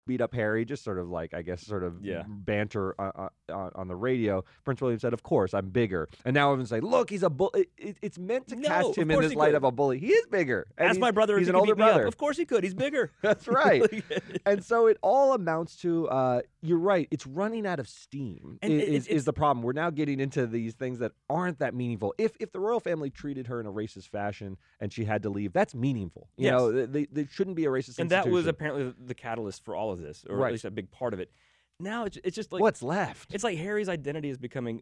beat 0.07 0.21
up 0.21 0.33
Harry, 0.35 0.65
just 0.65 0.83
sort 0.83 0.99
of 0.99 1.09
like 1.09 1.33
I 1.33 1.41
guess 1.41 1.65
sort 1.65 1.83
of 1.83 2.03
Yeah. 2.03 2.23
banter 2.27 2.93
on, 2.99 3.29
on, 3.51 3.71
on 3.75 3.87
the 3.87 3.95
radio. 3.95 4.43
Prince 4.63 4.81
William 4.81 4.99
said, 4.99 5.13
"Of 5.13 5.23
course, 5.23 5.53
I'm 5.55 5.69
bigger," 5.69 6.07
and 6.25 6.33
now 6.35 6.51
everyone's 6.51 6.71
like, 6.71 6.83
"Look, 6.83 7.09
he's 7.09 7.23
a 7.23 7.29
bull." 7.29 7.49
It, 7.55 7.69
it- 7.77 7.97
it's 8.03 8.19
meant 8.19 8.47
to 8.49 8.55
No, 8.55 8.67
cast 8.67 8.97
him 8.97 9.09
in 9.09 9.19
this 9.21 9.33
light 9.33 9.47
could. 9.49 9.55
of 9.55 9.63
a 9.63 9.71
bully. 9.71 9.97
He 9.99 10.07
is 10.11 10.27
bigger. 10.27 10.67
and 10.77 10.89
Ask 10.89 10.99
my 10.99 11.09
brother 11.11 11.39
He's 11.39 11.47
an 11.49 11.55
older 11.55 11.73
beat 11.75 11.79
me 11.81 11.85
up. 11.89 11.93
brother. 11.95 12.07
Of 12.07 12.17
course 12.17 12.37
he 12.37 12.45
could. 12.45 12.63
He's 12.63 12.75
bigger. 12.75 13.11
That's 13.23 13.47
right. 13.47 13.81
and 14.45 14.63
so 14.63 14.85
it 14.87 14.97
all 15.01 15.33
amounts 15.33 15.75
to 15.77 16.07
uh, 16.09 16.41
you're 16.65 16.77
right 16.79 17.07
it's 17.11 17.25
running 17.27 17.65
out 17.67 17.79
of 17.79 17.87
steam 17.87 18.57
And 18.61 18.73
is, 18.73 19.07
is 19.07 19.25
the 19.25 19.33
problem 19.33 19.63
we're 19.63 19.73
now 19.73 19.89
getting 19.89 20.19
into 20.19 20.47
these 20.47 20.73
things 20.73 20.99
that 20.99 21.11
aren't 21.29 21.59
that 21.59 21.73
meaningful 21.73 22.13
if 22.17 22.33
if 22.39 22.51
the 22.51 22.59
royal 22.59 22.79
family 22.79 23.09
treated 23.09 23.47
her 23.47 23.59
in 23.59 23.65
a 23.65 23.71
racist 23.71 24.09
fashion 24.09 24.57
and 24.79 24.91
she 24.91 25.05
had 25.05 25.23
to 25.23 25.29
leave 25.29 25.53
that's 25.53 25.75
meaningful 25.75 26.29
you 26.37 26.45
Yes. 26.45 26.51
know 26.53 26.71
th- 26.71 26.89
they, 26.89 27.05
they 27.11 27.27
shouldn't 27.31 27.55
be 27.55 27.65
a 27.65 27.69
racist 27.69 27.99
and 27.99 28.09
that 28.11 28.27
was 28.29 28.47
apparently 28.47 28.93
the 29.05 29.13
catalyst 29.15 29.63
for 29.63 29.75
all 29.75 29.91
of 29.91 29.99
this, 30.01 30.25
or 30.29 30.37
Right. 30.37 30.47
at 30.49 30.51
least 30.53 30.65
a 30.65 30.71
big 30.71 30.91
part 30.91 31.13
of 31.13 31.19
it. 31.19 31.31
Now 31.79 32.05
it's, 32.05 32.17
it's 32.23 32.35
just 32.35 32.51
like 32.53 32.61
what's 32.61 32.81
left 32.81 33.33
It's 33.33 33.43
like 33.43 33.57
Harry's 33.57 33.89
identity 33.89 34.29
is 34.29 34.37
becoming 34.37 34.81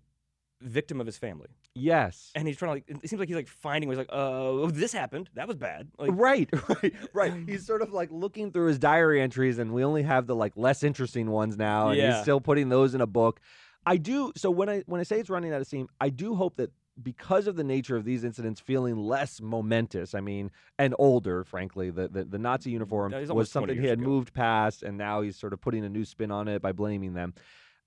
victim 0.63 0.99
of 0.99 1.05
his 1.05 1.17
family, 1.17 1.49
Yes. 1.75 2.31
and 2.35 2.47
he's 2.47 2.57
trying 2.57 2.69
to 2.69 2.73
like. 2.73 3.03
It 3.03 3.09
seems 3.09 3.19
like 3.19 3.27
he's 3.29 3.35
like 3.35 3.47
finding 3.47 3.89
ways 3.89 3.97
like, 3.97 4.09
uh, 4.11 4.15
oh, 4.15 4.69
this 4.69 4.93
happened. 4.93 5.29
That 5.35 5.47
was 5.47 5.57
bad. 5.57 5.89
Like, 5.97 6.11
right, 6.13 6.49
right, 6.69 6.93
right. 7.13 7.33
He's 7.47 7.65
sort 7.65 7.81
of 7.81 7.93
like 7.93 8.09
looking 8.11 8.51
through 8.51 8.67
his 8.67 8.79
diary 8.79 9.21
entries, 9.21 9.59
and 9.59 9.73
we 9.73 9.83
only 9.83 10.03
have 10.03 10.27
the 10.27 10.35
like 10.35 10.53
less 10.55 10.83
interesting 10.83 11.29
ones 11.29 11.57
now, 11.57 11.89
and 11.89 11.99
he's 12.01 12.21
still 12.21 12.41
putting 12.41 12.69
those 12.69 12.95
in 12.95 13.01
a 13.01 13.07
book. 13.07 13.39
I 13.85 13.97
do. 13.97 14.31
So 14.35 14.49
when 14.49 14.69
I 14.69 14.83
when 14.85 14.99
I 14.99 15.03
say 15.03 15.19
it's 15.19 15.29
running 15.29 15.53
out 15.53 15.61
of 15.61 15.67
steam, 15.67 15.87
I 15.99 16.09
do 16.09 16.35
hope 16.35 16.55
that 16.57 16.71
because 17.01 17.47
of 17.47 17.55
the 17.55 17.63
nature 17.63 17.95
of 17.97 18.05
these 18.05 18.23
incidents 18.23 18.61
feeling 18.61 18.95
less 18.95 19.41
momentous, 19.41 20.13
I 20.13 20.21
mean, 20.21 20.51
and 20.77 20.93
older, 20.99 21.43
frankly, 21.43 21.89
the 21.89 22.07
the, 22.07 22.23
the 22.23 22.37
Nazi 22.37 22.69
uniform 22.69 23.11
Yeah, 23.11 23.25
was 23.33 23.51
something 23.51 23.79
he 23.81 23.87
had 23.87 23.99
ago. 23.99 24.07
moved 24.07 24.33
past, 24.33 24.83
and 24.83 24.97
now 24.97 25.21
he's 25.21 25.35
sort 25.35 25.53
of 25.53 25.59
putting 25.59 25.83
a 25.83 25.89
new 25.89 26.05
spin 26.05 26.31
on 26.31 26.47
it 26.47 26.61
by 26.61 26.71
blaming 26.71 27.13
them. 27.13 27.33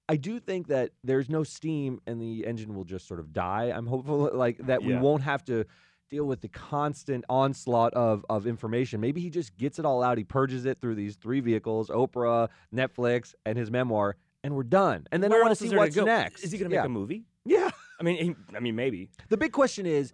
I 0.09 0.17
do 0.17 0.39
think 0.39 0.69
that 0.69 0.91
there's 1.03 1.29
no 1.29 1.43
steam 1.43 2.01
and 2.07 2.21
the 2.21 2.47
engine 2.47 2.75
will 2.75 2.85
just 2.85 3.09
sort 3.09 3.21
of 3.21 3.33
die. 3.33 3.73
I'm 3.75 3.87
hopeful 3.87 4.31
like 4.35 4.59
that 4.67 4.83
we 4.83 4.95
won't 4.95 5.23
have 5.23 5.45
to 5.47 5.65
deal 6.09 6.25
with 6.25 6.41
the 6.41 6.49
constant 6.49 7.25
onslaught 7.29 7.93
of 7.95 8.25
of 8.31 8.47
information. 8.47 9.01
Maybe 9.01 9.21
he 9.21 9.31
just 9.31 9.57
gets 9.57 9.79
it 9.79 9.85
all 9.85 10.03
out. 10.03 10.19
He 10.19 10.25
purges 10.25 10.65
it 10.65 10.81
through 10.81 10.95
these 10.95 11.17
three 11.17 11.41
vehicles: 11.41 11.89
Oprah, 11.89 12.49
Netflix, 12.75 13.35
and 13.45 13.59
his 13.59 13.71
memoir, 13.71 14.17
and 14.45 14.55
we're 14.55 14.63
done. 14.63 15.07
And 15.11 15.23
then 15.23 15.31
where 15.31 15.41
I 15.41 15.47
want 15.47 15.59
to 15.59 15.69
see 15.69 15.75
what's 15.75 15.97
next. 15.97 16.45
Is 16.45 16.53
he 16.53 16.59
going 16.59 16.71
to 16.71 16.75
yeah. 16.75 16.83
make 16.83 16.87
a 16.87 16.93
movie? 16.93 17.25
Yeah. 17.45 17.71
I 17.99 18.03
mean, 18.03 18.17
he, 18.23 18.57
I 18.57 18.61
mean, 18.61 18.77
maybe. 18.77 19.09
The 19.31 19.37
big 19.37 19.53
question 19.53 19.87
is 19.87 20.13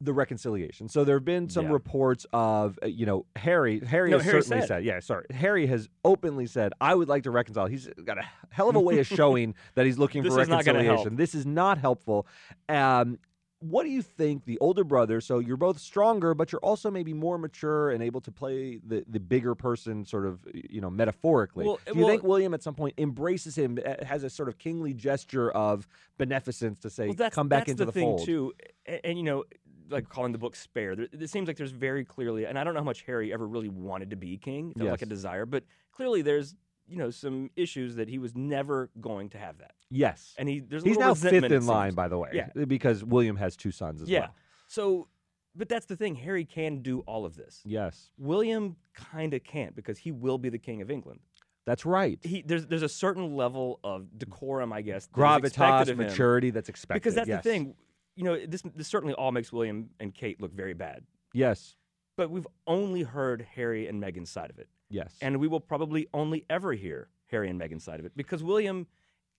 the 0.00 0.12
reconciliation. 0.12 0.88
So 0.88 1.04
there 1.04 1.16
have 1.16 1.24
been 1.24 1.48
some 1.48 1.66
Yeah. 1.66 1.72
reports 1.72 2.24
of, 2.32 2.78
uh, 2.82 2.86
you 2.86 3.04
know, 3.04 3.26
Harry. 3.34 3.80
Harry 3.80 4.10
No, 4.10 4.18
has 4.18 4.26
Harry 4.26 4.42
certainly 4.42 4.62
said. 4.62 4.68
said. 4.68 4.84
yeah, 4.84 5.00
sorry. 5.00 5.26
Harry 5.30 5.66
has 5.66 5.88
openly 6.04 6.46
said, 6.46 6.72
I 6.80 6.94
would 6.94 7.08
like 7.08 7.24
to 7.24 7.30
reconcile. 7.32 7.66
He's 7.66 7.88
got 8.04 8.18
a 8.18 8.24
hell 8.50 8.68
of 8.68 8.76
a 8.76 8.80
way 8.80 9.00
of 9.00 9.06
showing 9.08 9.54
that 9.74 9.86
he's 9.86 9.98
looking 9.98 10.22
for 10.22 10.40
is 10.40 10.48
not 10.48 10.64
gonna 10.64 10.78
help. 10.84 10.98
reconciliation. 11.06 11.16
This 11.16 11.34
is 11.34 11.46
not 11.46 11.78
helpful. 11.78 12.26
Um, 12.68 13.18
what 13.60 13.82
do 13.82 13.90
you 13.90 14.02
think 14.02 14.44
the 14.44 14.56
older 14.60 14.84
brother? 14.84 15.20
So 15.20 15.40
you're 15.40 15.56
both 15.56 15.80
stronger, 15.80 16.32
but 16.32 16.52
you're 16.52 16.60
also 16.60 16.92
maybe 16.92 17.12
more 17.12 17.38
mature 17.38 17.90
and 17.90 18.00
able 18.04 18.20
to 18.20 18.30
play 18.30 18.76
the, 18.86 19.04
the 19.08 19.18
bigger 19.18 19.56
person, 19.56 20.04
sort 20.04 20.26
of, 20.26 20.46
you 20.54 20.80
know, 20.80 20.90
metaphorically. 20.90 21.66
Well, 21.66 21.80
do 21.84 21.94
you 21.94 21.98
well- 22.02 22.08
think 22.08 22.22
William 22.22 22.54
at 22.54 22.62
some 22.62 22.76
point 22.76 22.94
embraces 22.98 23.58
him, 23.58 23.80
uh, 23.84 24.04
has 24.04 24.22
a 24.22 24.30
sort 24.30 24.48
of 24.48 24.58
kingly 24.58 24.94
gesture 24.94 25.50
of 25.50 25.88
beneficence 26.18 26.78
to 26.80 26.90
say, 26.90 27.10
Well, 27.18 27.30
come 27.30 27.48
back 27.48 27.68
into 27.68 27.80
the, 27.84 27.86
the, 27.86 27.92
thing 27.92 28.02
fold? 28.04 28.24
too. 28.26 28.52
And, 28.86 29.00
and 29.02 29.18
you 29.18 29.24
know, 29.24 29.42
like 29.88 30.08
calling 30.08 30.32
the 30.32 30.38
book 30.38 30.56
"Spare," 30.56 30.96
there, 30.96 31.06
it 31.12 31.30
seems 31.30 31.48
like 31.48 31.56
there's 31.56 31.70
very 31.70 32.04
clearly, 32.04 32.46
and 32.46 32.58
I 32.58 32.64
don't 32.64 32.74
know 32.74 32.80
how 32.80 32.84
much 32.84 33.02
Harry 33.02 33.32
ever 33.32 33.46
really 33.46 33.68
wanted 33.68 34.10
to 34.10 34.16
be 34.16 34.36
king, 34.36 34.70
It 34.70 34.78
felt 34.78 34.90
like 34.90 35.02
a 35.02 35.06
desire, 35.06 35.46
but 35.46 35.64
clearly 35.92 36.22
there's 36.22 36.54
you 36.86 36.96
know 36.96 37.10
some 37.10 37.50
issues 37.56 37.96
that 37.96 38.08
he 38.08 38.18
was 38.18 38.34
never 38.34 38.90
going 39.00 39.28
to 39.30 39.38
have 39.38 39.58
that, 39.58 39.72
Yes. 39.90 40.34
and 40.38 40.48
he 40.48 40.60
there's 40.60 40.84
a 40.84 40.88
He's 40.88 40.98
now 40.98 41.14
fifth 41.14 41.44
in 41.44 41.66
line, 41.66 41.94
by 41.94 42.08
the 42.08 42.18
way. 42.18 42.30
Yeah. 42.32 42.64
Because 42.66 43.04
William 43.04 43.36
has 43.36 43.56
two 43.56 43.70
sons 43.70 44.02
as 44.02 44.08
yeah. 44.08 44.20
well. 44.20 44.34
So, 44.68 45.08
but 45.54 45.68
that's 45.68 45.86
the 45.86 45.96
thing. 45.96 46.14
Harry 46.14 46.44
can 46.44 46.82
do 46.82 47.00
all 47.00 47.24
of 47.24 47.36
this. 47.36 47.60
Yes. 47.64 48.10
William 48.18 48.76
kind 48.94 49.34
of 49.34 49.44
can't 49.44 49.74
because 49.74 49.98
he 49.98 50.12
will 50.12 50.38
be 50.38 50.48
the 50.48 50.58
king 50.58 50.82
of 50.82 50.90
England. 50.90 51.20
That's 51.68 51.84
right. 51.84 52.18
He 52.22 52.40
there's 52.40 52.66
there's 52.66 52.82
a 52.82 52.88
certain 52.88 53.36
level 53.36 53.78
of 53.84 54.18
decorum, 54.18 54.72
I 54.72 54.80
guess, 54.80 55.06
that 55.14 55.44
is 55.44 55.50
expected 55.50 55.96
Gravitas, 55.96 55.98
maturity 55.98 56.50
that's 56.50 56.70
expected. 56.70 57.02
because 57.02 57.14
that's 57.14 57.28
yes. 57.28 57.44
the 57.44 57.50
thing. 57.50 57.74
You 58.18 58.24
know, 58.24 58.46
this 58.46 58.62
this 58.74 58.88
certainly 58.88 59.14
all 59.14 59.30
makes 59.30 59.52
William 59.52 59.90
and 60.00 60.12
Kate 60.12 60.40
look 60.40 60.52
very 60.52 60.74
bad. 60.74 61.04
Yes. 61.32 61.76
But 62.16 62.30
we've 62.30 62.46
only 62.66 63.02
heard 63.02 63.46
Harry 63.54 63.86
and 63.86 64.02
Meghan's 64.02 64.28
side 64.28 64.50
of 64.50 64.58
it, 64.58 64.68
Yes. 64.90 65.16
and 65.22 65.38
we 65.38 65.46
will 65.46 65.60
probably 65.60 66.08
only 66.12 66.44
ever 66.50 66.72
hear 66.72 67.10
Harry 67.28 67.48
and 67.48 67.60
Meghan's 67.60 67.84
side 67.84 68.00
of 68.00 68.06
it 68.06 68.12
because 68.16 68.42
William 68.42 68.88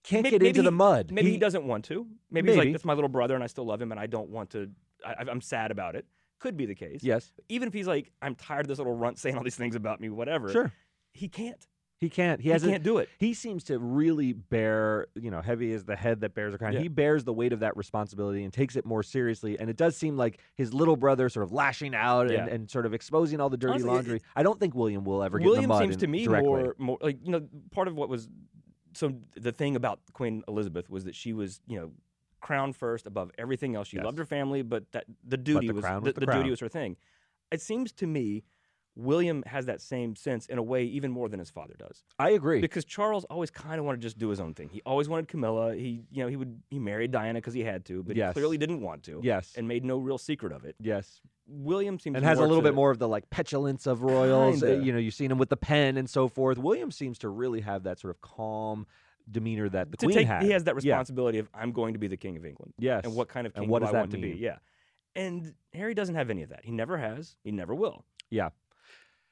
can't 0.04 0.24
get 0.24 0.34
maybe 0.42 0.48
into 0.48 0.62
the 0.62 0.72
mud. 0.72 1.12
maybe 1.12 1.32
he, 1.32 1.38
doesn't 1.38 1.66
want 1.66 1.84
to. 1.86 2.08
Maybe, 2.32 2.52
he's 2.52 2.58
like, 2.58 2.72
"That's 2.72 2.86
my 2.86 2.94
little 2.94 3.10
brother, 3.10 3.36
and 3.36 3.44
I 3.44 3.48
still 3.48 3.66
love 3.66 3.82
him, 3.82 3.92
and 3.92 4.00
I 4.00 4.08
don't 4.08 4.30
want 4.30 4.52
to. 4.52 4.70
I, 5.06 5.26
I'm 5.30 5.42
sad 5.42 5.72
about 5.72 5.98
it." 5.98 6.06
Could 6.40 6.56
be 6.56 6.66
the 6.66 6.76
case. 6.76 7.04
Yes. 7.04 7.34
Even 7.50 7.68
if 7.68 7.74
he's 7.74 7.88
like, 7.88 8.14
"I'm 8.22 8.36
tired 8.36 8.62
of 8.62 8.68
this 8.70 8.78
little 8.78 8.96
runt 8.96 9.20
saying 9.20 9.36
all 9.36 9.44
these 9.44 9.58
things 9.58 9.76
about 9.76 10.00
me," 10.00 10.08
whatever. 10.10 10.50
Sure. 10.50 10.72
He 11.12 11.28
can't. 11.28 11.68
He 12.00 12.10
can't. 12.10 12.40
He 12.40 12.46
He, 12.48 12.52
has 12.52 12.64
can't 12.64 12.82
do 12.82 12.98
it. 13.00 13.10
He 13.18 13.34
seems 13.34 13.66
to 13.66 13.78
really 13.78 14.32
bear, 14.32 15.08
you 15.16 15.30
know, 15.30 15.42
heavy 15.42 15.72
is 15.74 15.84
the 15.84 15.98
head 15.98 16.22
that 16.22 16.34
bears 16.34 16.54
a 16.54 16.58
crown. 16.58 16.72
Yeah. 16.74 16.80
He 16.80 16.88
bears 16.88 17.26
the 17.26 17.34
weight 17.34 17.52
of 17.52 17.60
that 17.60 17.76
responsibility 17.76 18.46
and 18.46 18.54
takes 18.54 18.78
it 18.78 18.86
more 18.86 19.04
seriously. 19.04 19.60
And 19.60 19.70
it 19.70 19.76
does 19.76 19.98
seem 19.98 20.16
like 20.16 20.40
his 20.56 20.74
little 20.74 20.96
brother 20.96 21.28
sort 21.28 21.44
of 21.44 21.52
lashing 21.52 21.94
out 21.94 22.28
and, 22.32 22.48
Yeah. 22.48 22.54
and 22.54 22.70
sort 22.72 22.86
of 22.86 22.94
exposing 22.94 23.42
all 23.42 23.50
the 23.50 23.58
dirty 23.58 23.74
Honestly, 23.74 23.90
it- 23.90 23.94
laundry. 23.94 24.22
I 24.34 24.44
don't 24.44 24.58
think 24.60 24.76
William 24.76 25.04
will 25.04 25.22
ever 25.22 25.40
get 25.40 25.44
in 25.44 25.48
William 25.50 25.62
the 25.64 25.68
mud 25.68 25.76
William 25.80 25.92
seems 25.92 26.00
to 26.02 26.08
me 26.08 26.24
directly. 26.24 26.48
more 26.50 26.76
more 26.78 26.98
like 27.02 27.18
you 27.22 27.32
know 27.32 27.46
part 27.72 27.90
of 27.90 27.96
what 27.96 28.08
was 28.08 28.30
so 28.94 29.14
the 29.36 29.52
thing 29.52 29.76
about 29.76 30.00
Queen 30.14 30.42
Elizabeth 30.48 30.90
was 30.90 31.04
that 31.04 31.16
she 31.16 31.34
was 31.34 31.60
you 31.68 31.78
know 31.80 31.92
crown 32.40 32.72
first 32.72 33.08
above 33.08 33.30
everything 33.38 33.76
else. 33.76 33.90
She 33.90 33.98
Yes. 33.98 34.06
loved 34.06 34.18
her 34.20 34.26
family, 34.26 34.62
but 34.62 34.90
that 34.94 35.04
the 35.28 35.36
duty 35.36 35.68
the 35.68 35.74
was 35.74 35.84
crown 35.84 36.04
the, 36.06 36.14
the 36.14 36.22
the 36.22 36.32
duty 36.32 36.50
was 36.50 36.62
her 36.62 36.70
thing. 36.70 36.96
It 37.52 37.62
seems 37.62 37.92
to 37.94 38.08
me 38.08 38.44
William 39.00 39.44
has 39.48 39.66
that 39.68 39.82
same 39.82 40.16
sense 40.16 40.46
in 40.48 40.58
a 40.58 40.64
way 40.64 40.84
even 40.84 41.12
more 41.12 41.30
than 41.30 41.40
his 41.40 41.50
father 41.50 41.74
does. 41.78 42.04
I 42.20 42.32
agree. 42.32 42.60
Because 42.60 42.86
Charles 42.86 43.24
always 43.26 43.50
kind 43.50 43.80
of 43.80 43.86
wanted 43.86 44.02
to 44.02 44.06
just 44.08 44.18
do 44.18 44.30
his 44.30 44.40
own 44.40 44.54
thing. 44.54 44.70
He 44.70 44.82
always 44.86 45.08
wanted 45.08 45.28
Camilla. 45.28 45.74
He 45.76 46.02
you 46.12 46.22
know 46.24 46.28
he 46.30 46.36
would 46.36 46.62
he 46.70 46.80
married 46.80 47.12
Diana 47.12 47.40
because 47.40 47.54
he 47.54 47.64
had 47.64 47.86
to, 47.86 48.04
but 48.04 48.16
Yes. 48.16 48.34
he 48.34 48.40
clearly 48.40 48.58
didn't 48.58 48.82
want 48.82 49.04
to. 49.04 49.22
yes. 49.24 49.54
And 49.58 49.68
made 49.68 49.84
no 49.86 49.98
real 49.98 50.18
secret 50.18 50.52
of 50.52 50.66
it. 50.66 50.76
yes. 50.80 51.22
William 51.52 51.98
seems 51.98 52.16
and 52.16 52.24
has 52.24 52.38
a 52.38 52.42
more 52.42 52.48
little 52.48 52.62
to- 52.62 52.70
bit 52.70 52.76
more 52.76 52.92
of 52.92 53.00
the 53.00 53.08
like 53.08 53.28
petulance 53.32 53.88
of 53.88 54.04
royals. 54.04 54.62
uh, 54.62 54.68
Kinda. 54.68 54.86
you 54.86 54.92
know, 54.94 55.00
you've 55.00 55.16
seen 55.16 55.32
him 55.32 55.40
with 55.40 55.50
the 55.50 55.58
pen 55.58 55.98
and 55.98 56.08
so 56.08 56.28
forth. 56.28 56.60
William 56.60 56.92
seems 56.92 57.18
to 57.20 57.30
really 57.30 57.62
have 57.62 57.84
that 57.84 57.98
sort 58.00 58.12
of 58.12 58.22
calm 58.22 58.86
demeanor 59.32 59.68
that 59.70 59.90
the 59.92 59.98
to 59.98 60.06
queen 60.08 60.18
take, 60.18 60.28
had. 60.28 60.44
He 60.44 60.52
has 60.52 60.66
that 60.66 60.72
Yeah. 60.84 60.94
responsibility 60.94 61.40
of 61.40 61.50
I'm 61.54 61.72
going 61.72 61.94
to 61.94 62.00
be 62.00 62.08
the 62.08 62.18
king 62.18 62.38
of 62.38 62.46
England. 62.46 62.74
Yes. 62.78 63.04
and 63.06 63.16
what 63.16 63.30
kind 63.30 63.48
of 63.48 63.54
And 63.56 63.64
king 63.64 63.70
what 63.72 63.80
do 63.80 63.86
does 63.86 63.90
I 63.90 63.94
that 63.94 64.00
want 64.02 64.12
to 64.12 64.18
be? 64.18 64.30
mean? 64.34 64.38
Yeah, 64.38 64.58
and 65.16 65.54
Harry 65.74 65.94
doesn't 65.96 66.16
have 66.16 66.30
any 66.30 66.44
of 66.44 66.50
that. 66.50 66.66
He 66.66 66.72
never 66.72 66.98
has. 66.98 67.36
He 67.44 67.52
never 67.52 67.74
will. 67.74 68.06
Yeah. 68.30 68.50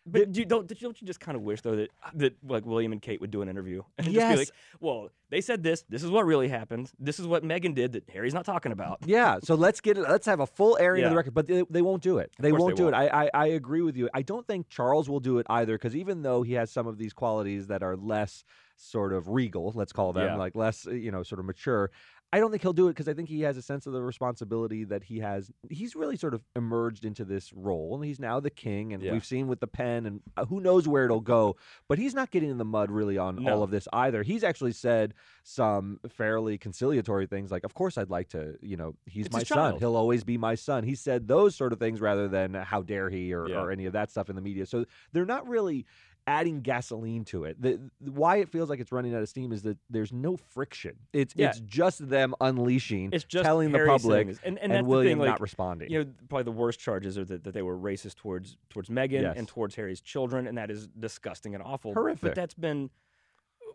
But 0.10 0.32
do 0.32 0.40
you, 0.40 0.46
don't 0.46 0.68
don't 0.68 1.02
you 1.02 1.06
just 1.08 1.20
kind 1.20 1.36
of 1.36 1.42
wish 1.44 1.62
though 1.62 1.76
that 1.76 1.90
that 2.16 2.36
like 2.48 2.66
William 2.66 2.92
and 2.92 3.02
Kate 3.02 3.20
would 3.22 3.32
do 3.32 3.42
an 3.42 3.50
interview 3.50 3.82
and 3.98 4.06
just 4.08 4.16
Yes. 4.16 4.34
be 4.34 4.38
like, 4.40 4.50
well, 4.80 5.10
they 5.30 5.42
said 5.42 5.62
this. 5.64 5.84
This 5.90 6.04
is 6.04 6.10
what 6.10 6.26
really 6.26 6.48
happened. 6.48 6.90
This 7.00 7.20
is 7.20 7.28
what 7.28 7.44
Meghan 7.44 7.76
did 7.76 7.92
that 7.94 8.10
Harry's 8.10 8.34
not 8.34 8.46
talking 8.46 8.72
about. 8.72 9.00
Yeah, 9.06 9.40
so 9.44 9.56
let's 9.56 9.82
get 9.82 9.98
it. 9.98 10.02
Let's 10.04 10.26
have 10.26 10.40
a 10.40 10.48
full 10.48 10.78
airing 10.80 11.04
of 11.04 11.10
the 11.12 11.18
record, 11.18 11.34
but 11.34 11.48
they, 11.48 11.64
they 11.70 11.82
won't 11.82 12.02
do 12.02 12.18
it. 12.20 12.32
They 12.40 12.52
won't 12.54 12.76
they 12.76 12.82
do 12.82 12.88
it. 12.88 12.94
I, 12.94 13.26
I 13.26 13.30
I 13.34 13.46
agree 13.48 13.82
with 13.82 13.98
you. 13.98 14.10
I 14.14 14.22
don't 14.22 14.48
think 14.48 14.70
Charles 14.70 15.10
will 15.10 15.20
do 15.20 15.38
it 15.40 15.46
either, 15.50 15.76
because 15.76 15.96
even 15.96 16.22
though 16.22 16.44
he 16.44 16.54
has 16.54 16.72
some 16.72 16.88
of 16.88 16.98
these 16.98 17.12
qualities 17.14 17.68
that 17.68 17.84
are 17.84 17.98
less 17.98 18.44
sort 18.78 19.12
of 19.12 19.28
regal, 19.28 19.72
let's 19.76 19.92
call 19.92 20.14
them, 20.14 20.24
Yeah. 20.26 20.36
like 20.36 20.56
less 20.56 20.88
uh, 20.88 20.92
you 20.92 21.12
know 21.12 21.24
sort 21.24 21.40
of 21.40 21.46
mature. 21.46 21.92
I 22.34 22.40
don't 22.42 22.52
think 22.52 22.62
he'll 22.62 22.74
do 22.74 22.88
it 22.88 22.92
because 22.92 23.08
I 23.08 23.14
think 23.14 23.30
he 23.30 23.42
has 23.42 23.56
a 23.56 23.62
sense 23.62 23.88
of 23.88 23.94
the 23.94 24.02
responsibility 24.02 24.84
that 24.84 25.04
he 25.06 25.20
has. 25.20 25.50
He's 25.70 25.96
really 25.96 26.18
sort 26.18 26.34
of 26.34 26.44
emerged 26.58 27.06
into 27.06 27.24
this 27.24 27.54
role, 27.54 27.96
and 27.96 28.04
he's 28.04 28.20
now 28.20 28.42
the 28.42 28.50
king. 28.50 28.92
And 28.92 29.02
Yeah. 29.02 29.14
we've 29.14 29.26
seen 29.26 29.48
with 29.48 29.62
the 29.62 29.68
pen, 29.68 30.06
and 30.06 30.22
uh, 30.36 30.44
who 30.46 30.60
knows 30.60 30.90
where 30.90 31.06
it'll 31.06 31.22
go. 31.22 31.56
But 31.88 32.00
he's 32.00 32.14
not 32.14 32.30
getting 32.30 32.50
in 32.50 32.58
the 32.58 32.66
mud 32.66 32.92
really 32.92 33.18
on 33.18 33.48
all 33.48 33.64
of 33.64 33.72
this 33.72 33.88
either. 33.94 34.24
He's 34.24 34.44
actually 34.44 34.74
said 34.74 35.14
some 35.44 36.02
fairly 36.10 36.58
conciliatory 36.58 37.28
things, 37.28 37.50
like, 37.50 37.64
"Of 37.64 37.74
course, 37.74 37.98
I'd 37.98 38.10
like 38.10 38.28
to. 38.30 38.58
You 38.62 38.76
know, 38.76 38.96
he's 39.06 39.28
It's 39.28 39.34
my 39.34 39.44
son. 39.44 39.58
child. 39.58 39.80
He'll 39.80 39.96
always 39.96 40.26
be 40.26 40.38
my 40.38 40.56
son." 40.56 40.84
He 40.84 40.96
said 40.96 41.30
those 41.30 41.56
sort 41.56 41.72
of 41.72 41.80
things 41.80 42.02
rather 42.02 42.28
than 42.28 42.54
"How 42.54 42.82
dare 42.82 43.10
he" 43.10 43.34
or, 43.34 43.48
Yeah. 43.48 43.62
or 43.62 43.72
any 43.72 43.86
of 43.86 43.94
that 43.94 44.12
stuff 44.12 44.30
in 44.30 44.36
the 44.36 44.42
media. 44.42 44.66
So 44.66 44.84
they're 45.14 45.26
not 45.26 45.48
really 45.48 45.86
adding 46.28 46.62
gasoline 46.62 47.24
to 47.24 47.46
it. 47.46 47.60
The, 47.62 47.80
why 48.00 48.38
it 48.38 48.50
feels 48.50 48.70
like 48.70 48.80
it's 48.80 48.92
running 48.92 49.16
out 49.16 49.22
of 49.22 49.30
steam 49.30 49.52
is 49.54 49.64
that 49.64 49.78
there's 49.90 50.12
no 50.12 50.36
friction. 50.36 50.96
It's 51.14 51.34
Yeah. 51.36 51.50
it's 51.50 51.62
just 51.62 52.08
them 52.10 52.36
unleashing, 52.42 53.10
It's 53.14 53.24
just 53.24 53.46
telling 53.46 53.72
Harry 53.72 53.86
the 53.88 53.92
public, 53.94 54.28
saying 54.28 54.40
and, 54.44 54.60
and, 54.60 54.74
and, 54.74 54.88
William 54.88 55.20
the 55.20 55.24
thing, 55.24 55.32
like, 55.32 55.40
not 55.40 55.42
responding. 55.42 55.90
You 55.90 56.04
know, 56.04 56.10
probably 56.28 56.44
the 56.44 56.52
worst 56.52 56.80
charges 56.80 57.18
are 57.18 57.26
that, 57.26 57.46
that 57.46 57.54
they 57.54 57.62
were 57.62 57.78
racist 57.78 58.16
towards 58.18 58.58
towards 58.70 58.90
Meghan 58.90 59.22
Yes. 59.22 59.38
and 59.38 59.48
towards 59.48 59.76
Harry's 59.76 60.02
children, 60.02 60.46
and 60.48 60.58
that 60.58 60.70
is 60.70 60.88
disgusting 60.88 61.56
and 61.56 61.64
awful. 61.64 61.94
Horrific. 61.94 62.22
But 62.22 62.36
that's 62.36 62.54
been 62.54 62.90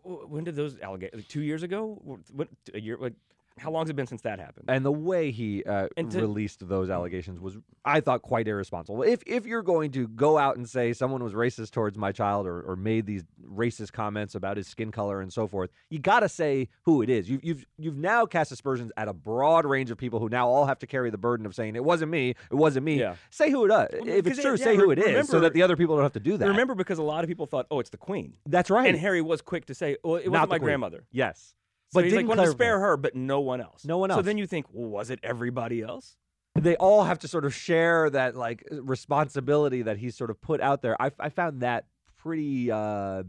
when 0.03 0.43
did 0.43 0.55
those 0.55 0.79
allegations? 0.79 1.21
Like 1.23 1.27
two 1.29 1.41
years 1.41 1.63
ago? 1.63 1.99
What, 2.03 2.49
a 2.73 2.79
year? 2.79 2.97
Like 2.99 3.13
how 3.59 3.69
long 3.71 3.83
has 3.83 3.89
it 3.89 3.95
been 3.95 4.07
since 4.07 4.21
that 4.21 4.39
happened? 4.39 4.65
and 4.67 4.83
the 4.85 4.91
way 4.91 5.31
he 5.31 5.63
uh, 5.63 5.87
to- 5.95 6.19
released 6.19 6.67
those 6.67 6.89
allegations 6.89 7.39
was, 7.39 7.57
I 7.85 7.99
thought, 7.99 8.21
quite 8.21 8.47
irresponsible. 8.47 9.03
If 9.03 9.21
if 9.27 9.45
you're 9.45 9.61
going 9.61 9.91
to 9.91 10.07
go 10.07 10.37
out 10.37 10.57
and 10.57 10.67
say 10.67 10.93
someone 10.93 11.23
was 11.23 11.33
racist 11.33 11.71
towards 11.71 11.97
my 11.97 12.11
child 12.11 12.47
or, 12.47 12.61
or 12.61 12.75
made 12.75 13.05
these 13.05 13.23
racist 13.45 13.91
comments 13.91 14.35
about 14.35 14.57
his 14.57 14.67
skin 14.67 14.91
color 14.91 15.21
and 15.21 15.31
so 15.31 15.47
forth, 15.47 15.69
you 15.89 15.99
got 15.99 16.21
to 16.21 16.29
say 16.29 16.69
who 16.83 17.01
it 17.01 17.09
is. 17.09 17.29
You've 17.29 17.43
you've 17.43 17.65
you've 17.77 17.97
now 17.97 18.25
cast 18.25 18.51
aspersions 18.51 18.91
at 18.97 19.07
a 19.07 19.13
broad 19.13 19.65
range 19.65 19.91
of 19.91 19.97
people 19.97 20.19
who 20.19 20.29
now 20.29 20.47
all 20.47 20.65
have 20.65 20.79
to 20.79 20.87
carry 20.87 21.09
the 21.09 21.17
burden 21.17 21.45
of 21.45 21.53
saying 21.53 21.75
it 21.75 21.83
wasn't 21.83 22.11
me, 22.11 22.29
it 22.29 22.55
wasn't 22.55 22.85
me. 22.85 22.99
Yeah. 22.99 23.15
Say 23.29 23.51
who 23.51 23.65
it 23.65 23.67
is. 23.67 23.99
Well, 24.01 24.09
if 24.09 24.27
it's 24.27 24.41
true, 24.41 24.51
yeah, 24.57 24.63
say 24.63 24.75
who 24.75 24.91
it 24.91 24.99
is, 24.99 25.27
so 25.29 25.39
that 25.41 25.53
the 25.53 25.61
other 25.61 25.75
people 25.75 25.95
don't 25.95 26.03
have 26.03 26.13
to 26.13 26.19
do 26.19 26.37
that. 26.37 26.47
Remember, 26.47 26.75
because 26.75 26.97
a 26.97 27.03
lot 27.03 27.23
of 27.23 27.27
people 27.27 27.45
thought, 27.45 27.67
oh, 27.69 27.79
it's 27.79 27.89
the 27.89 27.97
Queen, 27.97 28.35
that's 28.45 28.69
right. 28.69 28.87
and 28.87 28.97
Harry 28.97 29.21
was 29.21 29.41
quick 29.41 29.65
to 29.67 29.75
say, 29.75 29.97
well, 30.03 30.15
it 30.15 30.27
wasn't 30.29 30.49
my 30.49 30.57
Queen. 30.57 30.65
grandmother. 30.65 31.03
yes. 31.11 31.53
So 31.93 31.99
But 31.99 32.05
he's 32.05 32.13
like, 32.15 32.27
wanted 32.27 32.45
to 32.45 32.51
spare 32.51 32.79
her, 32.79 32.97
but 32.97 33.15
no 33.15 33.39
one 33.39 33.61
else. 33.61 33.85
No 33.85 33.99
one 33.99 34.09
else. 34.09 34.17
So 34.17 34.21
then 34.23 34.39
you 34.39 34.47
think, 34.47 34.65
well, 34.71 34.89
was 34.89 35.11
it 35.11 35.19
everybody 35.21 35.83
else? 35.83 36.17
they 36.55 36.75
all 36.77 37.03
have 37.03 37.19
to 37.19 37.27
sort 37.27 37.45
of 37.45 37.53
share 37.53 38.09
that 38.09 38.35
like 38.35 38.63
responsibility 38.71 39.83
that 39.83 39.97
he's 39.97 40.15
sort 40.15 40.29
of 40.29 40.41
put 40.41 40.61
out 40.61 40.81
there. 40.81 40.99
I, 40.99 41.11
I 41.19 41.29
found 41.29 41.61
that 41.61 41.85
pretty 42.17 42.71
uh, 42.71 43.23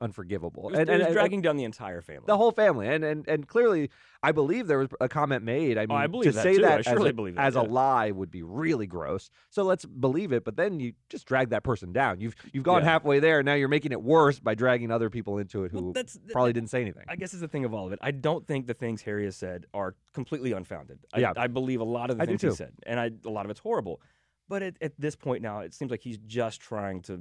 unforgivable. 0.00 0.64
Was, 0.64 0.78
and, 0.78 0.88
and, 0.88 1.12
dragging 1.12 1.40
down 1.42 1.56
the 1.56 1.64
entire 1.64 2.00
family. 2.00 2.24
the 2.26 2.36
whole 2.36 2.52
family, 2.52 2.88
and 2.88 3.04
and 3.04 3.26
and 3.28 3.46
clearly, 3.48 3.90
I 4.22 4.32
believe 4.32 4.66
there 4.66 4.78
was 4.78 4.88
a 5.00 5.08
comment 5.08 5.42
made. 5.44 5.78
I 5.78 5.82
mean, 5.82 5.92
Oh, 5.92 5.94
I 5.94 6.06
believe 6.06 6.30
to 6.30 6.36
that 6.36 6.42
say 6.42 6.56
too. 6.56 6.64
I 6.64 6.68
that 6.68 6.80
as, 6.80 6.84
surely 6.86 7.10
a, 7.10 7.12
believe 7.12 7.34
that, 7.36 7.44
as 7.46 7.54
a 7.56 7.62
lie 7.62 8.10
would 8.10 8.30
be 8.30 8.42
really 8.42 8.86
gross. 8.86 9.30
So 9.50 9.62
let's 9.62 9.84
believe 9.84 10.32
it, 10.32 10.44
but 10.44 10.56
then 10.56 10.80
you 10.80 10.92
just 11.08 11.26
drag 11.26 11.50
that 11.50 11.62
person 11.64 11.92
down. 11.92 12.20
You've 12.20 12.34
you've 12.52 12.64
gone 12.64 12.82
Yeah. 12.82 12.90
halfway 12.90 13.20
there, 13.20 13.42
now 13.42 13.54
you're 13.54 13.68
making 13.68 13.92
it 13.92 14.02
worse 14.02 14.38
by 14.38 14.54
dragging 14.54 14.90
other 14.90 15.10
people 15.10 15.38
into 15.38 15.64
it 15.64 15.72
who 15.72 15.92
Well, 15.92 16.04
probably 16.30 16.52
didn't 16.52 16.70
say 16.70 16.80
anything. 16.82 17.04
I 17.08 17.16
guess 17.16 17.34
is 17.34 17.40
the 17.40 17.48
thing 17.48 17.64
of 17.64 17.72
all 17.74 17.86
of 17.86 17.92
it. 17.92 17.98
I 18.02 18.10
don't 18.10 18.46
think 18.46 18.66
the 18.66 18.74
things 18.74 19.02
Harry 19.02 19.24
has 19.24 19.36
said 19.36 19.66
are 19.72 19.94
completely 20.12 20.52
unfounded. 20.52 20.98
I, 21.12 21.20
Yeah. 21.20 21.32
I 21.36 21.46
believe 21.46 21.80
a 21.80 21.84
lot 21.84 22.10
of 22.10 22.18
the 22.18 22.22
I 22.22 22.26
things 22.26 22.42
he 22.42 22.50
said, 22.50 22.72
and 22.84 23.00
I, 23.00 23.10
a 23.24 23.30
lot 23.30 23.44
of 23.46 23.50
it's 23.50 23.60
horrible. 23.60 24.00
But 24.48 24.62
at, 24.62 24.76
at 24.80 24.92
this 25.00 25.16
point 25.16 25.42
now, 25.42 25.60
it 25.60 25.74
seems 25.74 25.90
like 25.90 26.02
he's 26.02 26.18
just 26.18 26.60
trying 26.60 27.02
to 27.02 27.20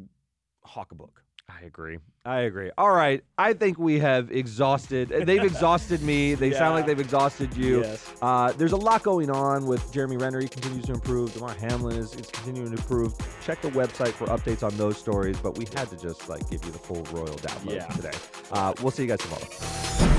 hawk 0.63 0.91
a 0.91 0.95
book. 0.95 1.23
I 1.47 1.61
agree. 1.65 1.99
I 2.25 2.39
agree. 2.41 2.71
All 2.77 2.91
right. 2.91 3.23
I 3.37 3.53
think 3.53 3.77
we 3.77 3.99
have 3.99 4.31
exhausted. 4.31 5.09
They've 5.09 5.43
exhausted 5.43 6.01
me. 6.01 6.33
They 6.33 6.51
sound 6.51 6.73
like 6.75 6.85
they've 6.87 6.99
exhausted 6.99 7.55
you. 7.55 7.81
Yes. 7.81 8.13
Uh, 8.21 8.51
there's 8.53 8.71
a 8.71 8.77
lot 8.77 9.03
going 9.03 9.29
on 9.29 9.67
with 9.67 9.91
Jeremy 9.93 10.17
Renner. 10.17 10.41
He 10.41 10.47
continues 10.47 10.85
to 10.85 10.93
improve. 10.93 11.33
Damar 11.33 11.53
Hamlin 11.53 11.97
is, 11.97 12.13
is 12.15 12.27
continuing 12.31 12.71
to 12.71 12.77
improve. 12.77 13.13
Check 13.43 13.61
the 13.61 13.69
website 13.69 14.13
for 14.13 14.25
updates 14.27 14.63
on 14.63 14.75
those 14.77 14.97
stories. 14.97 15.39
But 15.39 15.57
we 15.57 15.65
had 15.75 15.87
to 15.91 15.97
just 15.97 16.27
like 16.27 16.49
give 16.49 16.65
you 16.65 16.71
the 16.71 16.79
full 16.79 17.03
royal 17.11 17.35
download 17.35 17.75
Yeah. 17.75 17.85
today. 17.87 18.17
Uh, 18.51 18.73
we'll 18.81 18.91
see 18.91 19.03
you 19.03 19.09
guys 19.09 19.19
tomorrow. 19.19 20.14